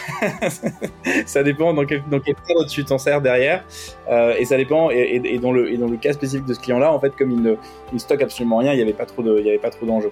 ça 1.26 1.42
dépend 1.42 1.74
dans 1.74 1.84
quel 1.84 2.02
dans 2.10 2.20
quel 2.20 2.36
cadre 2.48 2.66
tu 2.66 2.82
t'en 2.82 2.96
sers 2.96 3.20
derrière, 3.20 3.62
et 4.38 4.46
ça 4.46 4.56
dépend 4.56 4.90
et, 4.90 4.94
et, 4.94 5.34
et, 5.34 5.38
dans 5.38 5.52
le 5.52 5.70
et 5.70 5.76
dans 5.76 5.88
le 5.88 5.98
cas 5.98 6.14
spécifique 6.14 6.46
de 6.46 6.54
ce 6.54 6.60
client-là, 6.60 6.90
en 6.90 6.98
fait, 6.98 7.14
comme 7.14 7.30
il 7.30 7.42
ne 7.42 7.56
ils 7.92 8.00
stockent 8.00 8.22
absolument 8.22 8.58
rien, 8.58 8.72
il 8.72 8.76
n'y 8.76 8.82
avait 8.82 8.92
pas 8.92 9.06
trop 9.06 9.22
de, 9.22 9.38
il 9.38 9.46
y 9.46 9.48
avait 9.48 9.58
pas 9.58 9.70
trop 9.70 9.86
d'enjeux. 9.86 10.10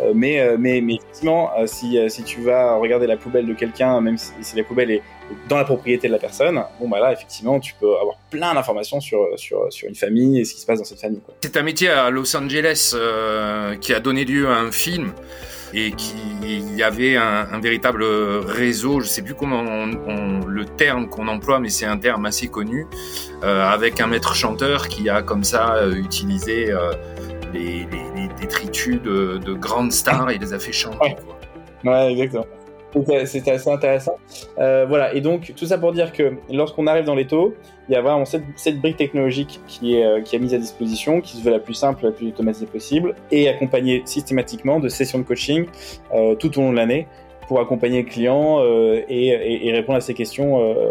Euh, 0.00 0.12
mais, 0.14 0.40
euh, 0.40 0.56
mais, 0.58 0.80
mais 0.80 0.94
effectivement, 0.94 1.50
euh, 1.58 1.66
si, 1.66 1.98
si 2.08 2.22
tu 2.22 2.40
vas 2.42 2.76
regarder 2.76 3.06
la 3.06 3.16
poubelle 3.16 3.46
de 3.46 3.54
quelqu'un, 3.54 4.00
même 4.00 4.18
si, 4.18 4.32
si, 4.40 4.56
la 4.56 4.64
poubelle 4.64 4.90
est 4.90 5.02
dans 5.48 5.56
la 5.56 5.64
propriété 5.64 6.08
de 6.08 6.12
la 6.12 6.18
personne, 6.18 6.62
bon 6.78 6.88
bah 6.88 7.00
là 7.00 7.12
effectivement 7.12 7.58
tu 7.58 7.74
peux 7.80 7.96
avoir 7.96 8.16
plein 8.30 8.52
d'informations 8.52 9.00
sur, 9.00 9.26
sur, 9.36 9.72
sur 9.72 9.88
une 9.88 9.94
famille 9.94 10.38
et 10.38 10.44
ce 10.44 10.52
qui 10.54 10.60
se 10.60 10.66
passe 10.66 10.78
dans 10.78 10.84
cette 10.84 11.00
famille. 11.00 11.20
C'est 11.42 11.56
un 11.56 11.62
métier 11.62 11.88
à 11.88 12.10
Los 12.10 12.36
Angeles 12.36 12.94
qui 13.80 13.94
a 13.94 14.00
donné 14.00 14.24
lieu 14.24 14.48
à 14.48 14.58
un 14.58 14.70
film 14.70 15.14
et 15.74 15.90
qu'il 15.92 16.74
y 16.76 16.82
avait 16.82 17.16
un, 17.16 17.48
un, 17.52 17.60
véritable 17.60 18.04
réseau, 18.04 19.00
je 19.00 19.06
sais 19.06 19.22
plus 19.22 19.34
comment 19.34 19.60
on, 19.60 19.90
on, 20.06 20.46
le 20.46 20.64
terme 20.64 21.08
qu'on 21.08 21.26
emploie, 21.26 21.58
mais 21.58 21.68
c'est 21.68 21.84
un 21.84 21.98
terme 21.98 22.26
assez 22.26 22.46
connu, 22.46 22.86
euh, 23.42 23.66
avec 23.66 24.00
un 24.00 24.06
maître 24.06 24.34
chanteur 24.34 24.88
qui 24.88 25.08
a 25.10 25.22
comme 25.22 25.42
ça 25.42 25.74
euh, 25.74 25.94
utilisé 25.96 26.70
euh, 26.70 26.92
les, 27.52 27.86
les, 27.90 28.04
les, 28.14 28.28
détritus 28.40 29.02
de, 29.02 29.38
de, 29.44 29.52
grandes 29.52 29.92
stars 29.92 30.30
et 30.30 30.38
les 30.38 30.52
a 30.52 30.58
fait 30.60 30.72
chanter. 30.72 31.16
Quoi. 31.24 31.92
ouais 31.92 32.12
exactement. 32.12 32.46
C'était 33.26 33.50
assez 33.50 33.70
intéressant. 33.70 34.16
Euh, 34.58 34.86
voilà, 34.88 35.14
et 35.14 35.20
donc 35.20 35.52
tout 35.56 35.66
ça 35.66 35.78
pour 35.78 35.92
dire 35.92 36.12
que 36.12 36.34
lorsqu'on 36.50 36.86
arrive 36.86 37.04
dans 37.04 37.14
les 37.14 37.26
taux, 37.26 37.54
il 37.88 37.92
y 37.92 37.96
a 37.96 38.02
vraiment 38.02 38.24
cette, 38.24 38.80
brique 38.80 38.96
technologique 38.96 39.60
qui 39.66 39.96
est, 39.96 40.04
euh, 40.04 40.22
qui 40.22 40.36
est 40.36 40.38
mise 40.38 40.54
à 40.54 40.58
disposition, 40.58 41.20
qui 41.20 41.36
se 41.36 41.42
veut 41.42 41.50
la 41.50 41.58
plus 41.58 41.74
simple, 41.74 42.04
la 42.04 42.12
plus 42.12 42.28
automatisée 42.28 42.66
possible, 42.66 43.14
et 43.30 43.48
accompagnée 43.48 44.02
systématiquement 44.04 44.80
de 44.80 44.88
sessions 44.88 45.18
de 45.18 45.24
coaching 45.24 45.66
euh, 46.14 46.34
tout 46.34 46.56
au 46.58 46.62
long 46.62 46.70
de 46.70 46.76
l'année 46.76 47.06
pour 47.46 47.60
accompagner 47.60 48.02
le 48.02 48.08
client 48.08 48.58
euh, 48.60 49.02
et, 49.08 49.28
et, 49.28 49.68
et, 49.68 49.72
répondre 49.72 49.98
à 49.98 50.00
ses 50.00 50.14
questions 50.14 50.60
euh, 50.60 50.90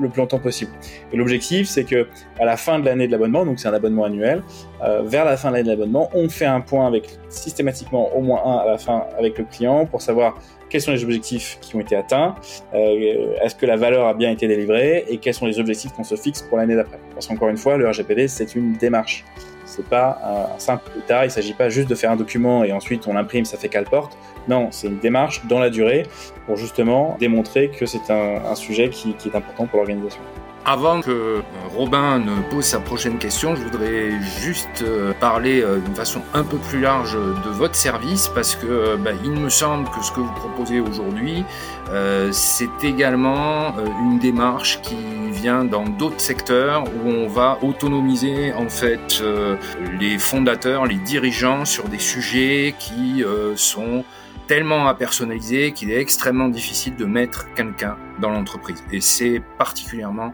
le 0.00 0.08
plus 0.08 0.20
longtemps 0.20 0.38
possible. 0.38 0.70
Et 1.12 1.16
l'objectif, 1.16 1.68
c'est 1.68 1.84
que 1.84 2.06
à 2.38 2.44
la 2.44 2.56
fin 2.56 2.78
de 2.78 2.84
l'année 2.84 3.06
de 3.06 3.12
l'abonnement, 3.12 3.44
donc 3.44 3.58
c'est 3.58 3.68
un 3.68 3.74
abonnement 3.74 4.04
annuel, 4.04 4.42
euh, 4.82 5.02
vers 5.04 5.24
la 5.24 5.36
fin 5.36 5.50
de 5.50 5.54
l'année 5.54 5.64
de 5.64 5.70
l'abonnement, 5.70 6.10
on 6.14 6.28
fait 6.28 6.46
un 6.46 6.60
point 6.60 6.86
avec 6.86 7.08
systématiquement 7.28 8.14
au 8.16 8.20
moins 8.20 8.42
un 8.44 8.56
à 8.58 8.66
la 8.66 8.78
fin 8.78 9.06
avec 9.18 9.38
le 9.38 9.44
client 9.44 9.86
pour 9.86 10.02
savoir 10.02 10.36
quels 10.68 10.80
sont 10.82 10.92
les 10.92 11.02
objectifs 11.02 11.58
qui 11.60 11.76
ont 11.76 11.80
été 11.80 11.96
atteints, 11.96 12.34
euh, 12.74 13.34
est-ce 13.42 13.54
que 13.54 13.66
la 13.66 13.76
valeur 13.76 14.06
a 14.06 14.14
bien 14.14 14.30
été 14.30 14.46
délivrée 14.46 15.04
et 15.08 15.16
quels 15.16 15.34
sont 15.34 15.46
les 15.46 15.58
objectifs 15.58 15.92
qu'on 15.92 16.04
se 16.04 16.14
fixe 16.14 16.42
pour 16.42 16.58
l'année 16.58 16.76
d'après. 16.76 16.98
Parce 17.14 17.26
qu'encore 17.26 17.48
une 17.48 17.56
fois, 17.56 17.78
le 17.78 17.88
RGPD, 17.88 18.28
c'est 18.28 18.54
une 18.54 18.74
démarche. 18.74 19.24
C'est 19.68 19.86
pas 19.86 20.54
un 20.56 20.58
simple 20.58 20.90
état, 20.98 21.26
il 21.26 21.30
s'agit 21.30 21.52
pas 21.52 21.68
juste 21.68 21.88
de 21.90 21.94
faire 21.94 22.10
un 22.10 22.16
document 22.16 22.64
et 22.64 22.72
ensuite 22.72 23.06
on 23.06 23.12
l'imprime, 23.12 23.44
ça 23.44 23.58
fait 23.58 23.68
qu'elle 23.68 23.84
porte. 23.84 24.16
Non, 24.48 24.68
c'est 24.70 24.86
une 24.88 24.98
démarche 24.98 25.44
dans 25.46 25.58
la 25.58 25.68
durée 25.68 26.06
pour 26.46 26.56
justement 26.56 27.16
démontrer 27.20 27.68
que 27.68 27.84
c'est 27.84 28.10
un, 28.10 28.54
sujet 28.54 28.88
qui 28.88 29.14
est 29.26 29.36
important 29.36 29.66
pour 29.66 29.76
l'organisation. 29.76 30.22
Avant 30.70 31.00
que 31.00 31.40
Robin 31.74 32.18
ne 32.18 32.42
pose 32.50 32.66
sa 32.66 32.78
prochaine 32.78 33.16
question, 33.16 33.56
je 33.56 33.62
voudrais 33.62 34.10
juste 34.42 34.84
parler 35.18 35.64
d'une 35.82 35.94
façon 35.94 36.20
un 36.34 36.44
peu 36.44 36.58
plus 36.58 36.82
large 36.82 37.14
de 37.14 37.48
votre 37.48 37.74
service 37.74 38.28
parce 38.28 38.54
que 38.54 38.96
bah, 38.96 39.12
il 39.24 39.30
me 39.30 39.48
semble 39.48 39.88
que 39.88 40.04
ce 40.04 40.12
que 40.12 40.20
vous 40.20 40.32
proposez 40.34 40.80
aujourd'hui, 40.80 41.42
euh, 41.90 42.28
c'est 42.32 42.84
également 42.84 43.74
une 44.02 44.18
démarche 44.18 44.82
qui 44.82 44.96
vient 45.30 45.64
dans 45.64 45.84
d'autres 45.84 46.20
secteurs 46.20 46.84
où 46.84 47.08
on 47.08 47.28
va 47.28 47.58
autonomiser 47.62 48.52
en 48.52 48.68
fait 48.68 49.20
euh, 49.22 49.56
les 49.98 50.18
fondateurs, 50.18 50.84
les 50.84 50.96
dirigeants 50.96 51.64
sur 51.64 51.88
des 51.88 51.98
sujets 51.98 52.74
qui 52.78 53.24
euh, 53.24 53.56
sont 53.56 54.04
tellement 54.48 54.88
à 54.88 54.94
personnaliser 54.94 55.72
qu'il 55.72 55.92
est 55.92 56.00
extrêmement 56.00 56.48
difficile 56.48 56.96
de 56.96 57.04
mettre 57.04 57.52
quelqu'un 57.54 57.96
dans 58.20 58.30
l'entreprise. 58.30 58.82
Et 58.90 59.00
c'est 59.00 59.40
particulièrement 59.58 60.32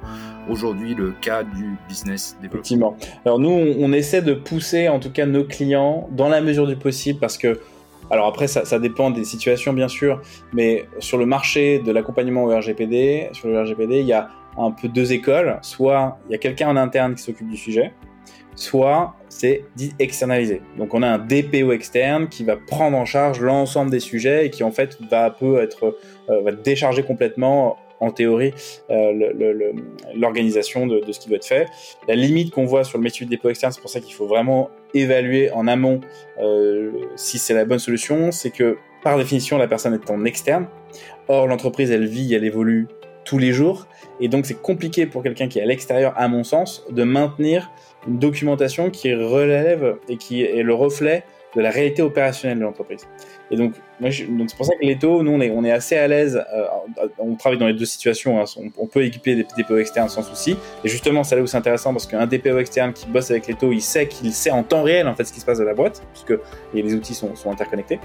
aujourd'hui 0.48 0.94
le 0.94 1.12
cas 1.20 1.42
du 1.42 1.76
business 1.88 2.38
développement. 2.40 2.60
Effectivement. 2.60 2.96
Alors 3.26 3.38
nous, 3.38 3.50
on 3.50 3.92
essaie 3.92 4.22
de 4.22 4.32
pousser 4.32 4.88
en 4.88 5.00
tout 5.00 5.10
cas 5.10 5.26
nos 5.26 5.44
clients 5.44 6.08
dans 6.12 6.28
la 6.28 6.40
mesure 6.40 6.66
du 6.66 6.76
possible 6.76 7.18
parce 7.18 7.36
que 7.36 7.60
alors 8.10 8.26
après, 8.26 8.46
ça, 8.46 8.66
ça, 8.66 8.78
dépend 8.78 9.10
des 9.10 9.24
situations, 9.24 9.72
bien 9.72 9.88
sûr, 9.88 10.20
mais 10.52 10.86
sur 10.98 11.16
le 11.16 11.24
marché 11.24 11.78
de 11.78 11.90
l'accompagnement 11.90 12.44
au 12.44 12.54
RGPD, 12.54 13.30
sur 13.32 13.48
le 13.48 13.58
RGPD, 13.62 14.00
il 14.00 14.06
y 14.06 14.12
a 14.12 14.28
un 14.58 14.70
peu 14.72 14.88
deux 14.88 15.14
écoles. 15.14 15.58
Soit 15.62 16.18
il 16.28 16.32
y 16.32 16.34
a 16.34 16.38
quelqu'un 16.38 16.68
en 16.68 16.76
interne 16.76 17.14
qui 17.14 17.22
s'occupe 17.22 17.48
du 17.48 17.56
sujet, 17.56 17.94
soit 18.56 19.14
c'est 19.28 19.64
dit 19.74 19.92
externalisé. 19.98 20.62
Donc 20.78 20.94
on 20.94 21.02
a 21.02 21.08
un 21.08 21.18
DPO 21.18 21.72
externe 21.72 22.28
qui 22.28 22.44
va 22.44 22.56
prendre 22.56 22.96
en 22.96 23.04
charge 23.04 23.40
l'ensemble 23.40 23.90
des 23.90 24.00
sujets 24.00 24.46
et 24.46 24.50
qui 24.50 24.62
en 24.62 24.70
fait 24.70 24.96
va 25.10 25.30
peu 25.30 25.60
être 25.60 25.96
euh, 26.30 26.40
va 26.42 26.52
décharger 26.52 27.02
complètement 27.02 27.76
en 28.00 28.10
théorie 28.10 28.52
euh, 28.90 29.72
l'organisation 30.14 30.86
de, 30.86 31.00
ce 31.10 31.18
qui 31.18 31.28
va 31.28 31.36
être 31.36 31.46
fait. 31.46 31.66
La 32.08 32.14
limite 32.14 32.52
qu'on 32.52 32.64
voit 32.64 32.84
sur 32.84 32.98
le 32.98 33.04
métier 33.04 33.24
de 33.24 33.30
dépôt 33.30 33.48
externe, 33.48 33.72
c'est 33.72 33.80
pour 33.80 33.90
ça 33.90 34.00
qu'il 34.00 34.14
faut 34.14 34.26
vraiment 34.26 34.70
évaluer 34.92 35.50
en 35.52 35.66
amont 35.66 36.00
euh, 36.40 36.92
si 37.16 37.38
c'est 37.38 37.54
la 37.54 37.64
bonne 37.64 37.78
solution, 37.78 38.30
c'est 38.30 38.50
que 38.50 38.76
par 39.02 39.18
définition 39.18 39.58
la 39.58 39.68
personne 39.68 39.94
est 39.94 40.10
en 40.10 40.24
externe. 40.24 40.66
Or 41.28 41.46
l'entreprise 41.46 41.90
elle 41.90 42.06
vit, 42.06 42.34
elle 42.34 42.44
évolue 42.44 42.86
tous 43.24 43.38
les 43.38 43.52
jours 43.52 43.86
et 44.20 44.28
donc 44.28 44.46
c'est 44.46 44.60
compliqué 44.60 45.06
pour 45.06 45.22
quelqu'un 45.22 45.48
qui 45.48 45.58
est 45.58 45.62
à 45.62 45.66
l'extérieur, 45.66 46.12
à 46.16 46.28
mon 46.28 46.44
sens, 46.44 46.84
de 46.90 47.04
maintenir 47.04 47.70
une 48.06 48.18
documentation 48.18 48.90
qui 48.90 49.14
relève 49.14 49.96
et 50.08 50.16
qui 50.16 50.42
est 50.42 50.62
le 50.62 50.74
reflet 50.74 51.24
de 51.54 51.60
la 51.60 51.70
réalité 51.70 52.02
opérationnelle 52.02 52.58
de 52.58 52.64
l'entreprise. 52.64 53.06
Et 53.50 53.56
donc, 53.56 53.74
c'est 54.00 54.56
pour 54.56 54.66
ça 54.66 54.72
que 54.80 54.98
taux, 54.98 55.22
nous, 55.22 55.30
on 55.30 55.40
est, 55.40 55.50
on 55.50 55.64
est 55.64 55.70
assez 55.70 55.96
à 55.96 56.08
l'aise. 56.08 56.42
Euh, 56.52 56.64
on 57.18 57.34
travaille 57.36 57.58
dans 57.58 57.66
les 57.66 57.74
deux 57.74 57.84
situations. 57.84 58.40
Hein, 58.40 58.44
on, 58.76 58.86
peut 58.86 59.04
équiper 59.04 59.36
des 59.36 59.46
DPO 59.56 59.76
externes 59.78 60.08
sans 60.08 60.22
souci. 60.22 60.56
Et 60.82 60.88
justement, 60.88 61.22
c'est 61.22 61.36
là 61.36 61.42
où 61.42 61.46
c'est 61.46 61.56
intéressant 61.56 61.92
parce 61.92 62.06
qu'un 62.06 62.26
DPO 62.26 62.58
externe 62.58 62.92
qui 62.92 63.06
bosse 63.06 63.30
avec 63.30 63.46
taux, 63.58 63.70
il 63.70 63.82
sait 63.82 64.08
qu'il 64.08 64.32
sait 64.32 64.50
en 64.50 64.62
temps 64.62 64.82
réel 64.82 65.06
en 65.06 65.14
fait 65.14 65.24
ce 65.24 65.32
qui 65.32 65.40
se 65.40 65.46
passe 65.46 65.58
dans 65.58 65.64
la 65.64 65.74
boîte, 65.74 66.02
puisque 66.12 66.40
les 66.72 66.94
outils 66.94 67.14
sont, 67.14 67.36
sont 67.36 67.50
interconnectés. 67.50 68.00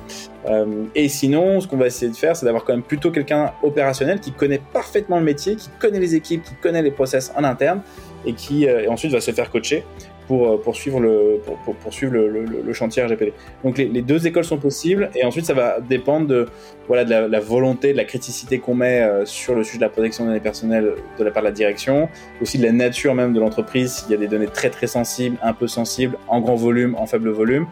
Euh, 0.48 0.84
et 0.94 1.10
sinon, 1.10 1.62
ce 1.62 1.68
qu'on 1.68 1.78
va 1.78 1.88
essayer 1.88 2.12
de 2.12 2.18
faire, 2.18 2.36
c'est 2.36 2.46
d'avoir 2.46 2.66
quand 2.66 2.74
même 2.74 2.84
plutôt 2.84 3.10
quelqu'un 3.10 3.54
opérationnel 3.64 4.20
qui 4.20 4.32
connaît 4.32 4.62
parfaitement 4.74 5.18
le 5.18 5.26
métier, 5.26 5.56
qui 5.56 5.70
connaît 5.80 6.00
les 6.00 6.16
équipes, 6.16 6.44
qui 6.44 6.56
connaît 6.56 6.84
les 6.84 6.92
process 6.92 7.32
en 7.36 7.44
interne 7.44 7.82
et 8.30 8.34
qui 8.34 8.68
euh, 8.68 8.90
ensuite 8.90 9.12
va 9.12 9.22
se 9.22 9.32
faire 9.32 9.50
coacher 9.50 9.84
pour 10.30 10.62
poursuivre 10.62 11.00
le 11.00 11.42
pour, 11.44 11.58
pour 11.58 11.76
poursuivre 11.76 12.14
le, 12.14 12.74
chantier 12.74 13.04
RGPD. 13.04 13.34
Donc 13.64 13.80
les, 13.80 14.04
deux 14.04 14.28
écoles 14.28 14.46
sont 14.46 14.60
possibles 14.60 15.10
et 15.16 15.26
ensuite 15.26 15.46
ça 15.46 15.56
va 15.56 15.80
dépendre 15.80 16.28
de 16.28 16.46
voilà 16.88 17.04
de 17.04 17.32
la, 17.32 17.40
volonté, 17.40 17.94
de 17.94 17.98
la 17.98 18.04
criticité 18.04 18.60
qu'on 18.60 18.76
met 18.76 19.02
euh, 19.02 19.26
sur 19.26 19.56
le 19.56 19.64
sujet 19.64 19.78
de 19.80 19.84
la 19.84 19.90
protection 19.90 20.26
des 20.26 20.30
données 20.30 20.40
personnelles 20.40 20.94
de 21.18 21.24
la 21.24 21.32
part 21.32 21.42
de 21.42 21.48
la 21.48 21.52
direction, 21.52 22.10
aussi 22.42 22.60
de 22.60 22.64
la 22.64 22.72
nature 22.72 23.16
même 23.16 23.34
de 23.34 23.40
l'entreprise. 23.40 23.92
S'il 23.92 24.12
y 24.12 24.14
a 24.14 24.18
des 24.18 24.28
données 24.28 24.48
très 24.48 24.70
très 24.70 24.86
sensibles, 24.86 25.38
un 25.42 25.54
peu 25.54 25.68
sensibles, 25.68 26.16
en 26.28 26.42
grand 26.42 26.56
volume, 26.56 26.94
en 26.96 27.08
faible 27.08 27.32
volume. 27.32 27.66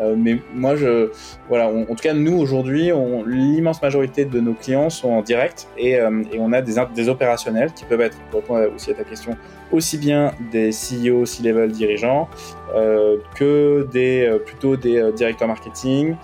Euh, 0.00 0.14
mais 0.16 0.38
moi 0.54 0.76
je 0.76 1.10
voilà, 1.48 1.68
en 1.68 1.84
tout 1.84 2.02
cas 2.02 2.14
nous 2.14 2.36
aujourd'hui, 2.38 2.92
l'immense 3.26 3.82
majorité 3.82 4.24
de 4.24 4.38
nos 4.38 4.54
clients 4.54 4.88
sont 4.88 5.10
en 5.10 5.22
direct 5.22 5.66
et, 5.76 5.98
euh, 5.98 6.22
et 6.32 6.38
on 6.38 6.52
a 6.52 6.62
des, 6.62 6.74
des 6.94 7.08
opérationnels 7.08 7.72
qui 7.72 7.84
peuvent 7.86 8.00
être 8.00 8.18
pour 8.30 8.40
répondre 8.40 8.72
aussi 8.72 8.92
à 8.92 8.94
ta 8.94 9.02
question 9.02 9.36
aussi 9.72 9.98
bien 9.98 10.32
des 10.52 10.70
CEO, 10.70 11.24
C-level 11.26 11.72
dirigeants 11.72 12.28
euh, 12.74 13.18
que 13.36 13.86
des 13.92 14.26
euh, 14.26 14.38
plutôt 14.38 14.76
des 14.76 14.96
euh, 14.96 15.12
directeurs 15.12 15.48
marketing. 15.48 16.16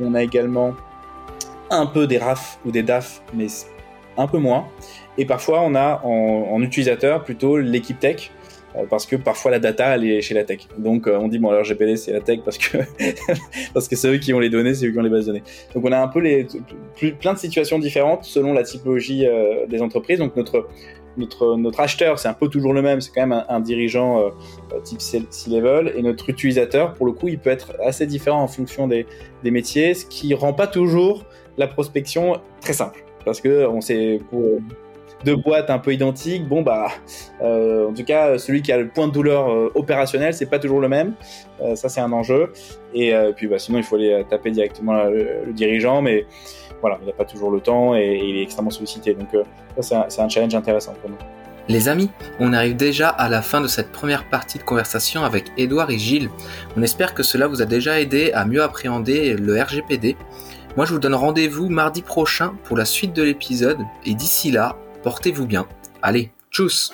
On 0.00 0.14
a 0.14 0.22
également 0.22 0.74
un 1.70 1.86
peu 1.86 2.06
des 2.06 2.18
RAF 2.18 2.58
ou 2.64 2.70
des 2.70 2.82
DAF, 2.82 3.22
mais 3.34 3.46
un 4.16 4.26
peu 4.26 4.38
moins. 4.38 4.66
Et 5.18 5.24
parfois, 5.24 5.60
on 5.62 5.74
a 5.74 6.00
en, 6.04 6.48
en 6.50 6.62
utilisateur 6.62 7.22
plutôt 7.22 7.58
l'équipe 7.58 7.98
tech, 7.98 8.32
parce 8.88 9.04
que 9.06 9.16
parfois 9.16 9.50
la 9.50 9.58
data 9.58 9.94
elle 9.94 10.04
est 10.04 10.20
chez 10.20 10.34
la 10.34 10.44
tech. 10.44 10.60
Donc 10.78 11.08
on 11.08 11.28
dit 11.28 11.38
bon 11.38 11.50
alors 11.50 11.64
GPD 11.64 11.96
c'est 11.96 12.12
la 12.12 12.20
tech 12.20 12.40
parce 12.44 12.56
que 12.56 12.78
parce 13.74 13.88
que 13.88 13.96
c'est 13.96 14.08
eux 14.08 14.18
qui 14.18 14.32
ont 14.32 14.38
les 14.38 14.48
données, 14.48 14.74
c'est 14.74 14.86
eux 14.86 14.92
qui 14.92 14.98
ont 14.98 15.02
les 15.02 15.10
bases 15.10 15.26
de 15.26 15.32
données. 15.32 15.42
Donc 15.74 15.84
on 15.84 15.92
a 15.92 15.98
un 15.98 16.08
peu 16.08 16.20
les 16.20 16.46
plein 17.20 17.34
de 17.34 17.38
situations 17.38 17.78
différentes 17.80 18.24
selon 18.24 18.52
la 18.52 18.62
typologie 18.62 19.26
des 19.68 19.82
entreprises. 19.82 20.18
Donc 20.18 20.36
notre 20.36 20.68
notre, 21.16 21.56
notre 21.56 21.80
acheteur, 21.80 22.18
c'est 22.18 22.28
un 22.28 22.34
peu 22.34 22.48
toujours 22.48 22.72
le 22.72 22.82
même, 22.82 23.00
c'est 23.00 23.12
quand 23.12 23.26
même 23.26 23.44
un, 23.48 23.60
dirigeant 23.60 24.20
euh, 24.20 24.80
type 24.82 25.00
C-level, 25.00 25.92
et 25.96 26.02
notre 26.02 26.28
utilisateur, 26.30 26.94
pour 26.94 27.06
le 27.06 27.12
coup, 27.12 27.28
il 27.28 27.38
peut 27.38 27.50
être 27.50 27.72
assez 27.84 28.06
différent 28.06 28.42
en 28.42 28.48
fonction 28.48 28.88
des, 28.88 29.06
métiers, 29.44 29.94
ce 29.94 30.06
qui 30.06 30.32
rend 30.34 30.52
pas 30.52 30.66
toujours 30.66 31.24
la 31.58 31.66
prospection 31.66 32.40
très 32.60 32.72
simple. 32.72 33.04
Parce 33.24 33.40
que 33.40 33.66
on 33.66 33.80
sait, 33.80 34.20
pour 34.30 34.60
deux 35.24 35.36
boîtes 35.36 35.70
un 35.70 35.78
peu 35.78 35.92
identiques, 35.92 36.48
bon 36.48 36.62
bah, 36.62 36.88
euh, 37.42 37.88
en 37.88 37.92
tout 37.92 38.04
cas, 38.04 38.38
celui 38.38 38.62
qui 38.62 38.72
a 38.72 38.78
le 38.78 38.88
point 38.88 39.06
de 39.06 39.12
douleur 39.12 39.50
euh, 39.50 39.70
opérationnel, 39.74 40.32
c'est 40.34 40.48
pas 40.48 40.58
toujours 40.58 40.80
le 40.80 40.88
même. 40.88 41.14
Euh, 41.60 41.74
ça, 41.74 41.88
c'est 41.88 42.00
un 42.00 42.12
enjeu. 42.12 42.52
Et 42.94 43.12
puis, 43.36 43.46
bah, 43.46 43.58
sinon, 43.58 43.78
il 43.78 43.84
faut 43.84 43.96
aller 43.96 44.24
taper 44.28 44.50
directement 44.50 45.04
le, 45.04 45.44
le 45.46 45.52
dirigeant, 45.52 46.02
mais 46.02 46.26
voilà, 46.80 46.98
il 47.02 47.06
n'a 47.06 47.12
pas 47.12 47.24
toujours 47.24 47.50
le 47.50 47.60
temps 47.60 47.94
et, 47.94 48.20
il 48.22 48.36
est 48.36 48.42
extrêmement 48.42 48.70
sollicité. 48.70 49.14
Donc 49.14 49.28
ça, 49.80 50.06
c'est 50.08 50.20
un, 50.20 50.24
un, 50.24 50.28
challenge 50.28 50.54
intéressant 50.54 50.94
pour 51.00 51.10
nous. 51.10 51.16
Les 51.68 51.88
amis, 51.88 52.10
on 52.40 52.52
arrive 52.52 52.74
déjà 52.74 53.08
à 53.08 53.28
la 53.28 53.42
fin 53.42 53.60
de 53.60 53.68
cette 53.68 53.92
première 53.92 54.28
partie 54.28 54.58
de 54.58 54.64
conversation 54.64 55.24
avec 55.24 55.52
Edouard 55.56 55.90
et 55.90 55.98
Gilles. 55.98 56.28
On 56.76 56.82
espère 56.82 57.14
que 57.14 57.22
cela 57.22 57.46
vous 57.46 57.62
a 57.62 57.64
déjà 57.64 58.00
aidé 58.00 58.32
à 58.32 58.44
mieux 58.44 58.62
appréhender 58.62 59.34
le 59.34 59.62
RGPD. 59.62 60.16
Moi, 60.76 60.86
je 60.86 60.92
vous 60.92 60.98
donne 60.98 61.14
rendez-vous 61.14 61.68
mardi 61.68 62.02
prochain 62.02 62.54
pour 62.64 62.76
la 62.76 62.84
suite 62.84 63.12
de 63.12 63.22
l'épisode. 63.22 63.78
Et 64.04 64.14
d'ici 64.14 64.50
là, 64.50 64.76
portez-vous 65.02 65.46
bien. 65.46 65.66
Allez, 66.02 66.32
tchuss 66.50 66.92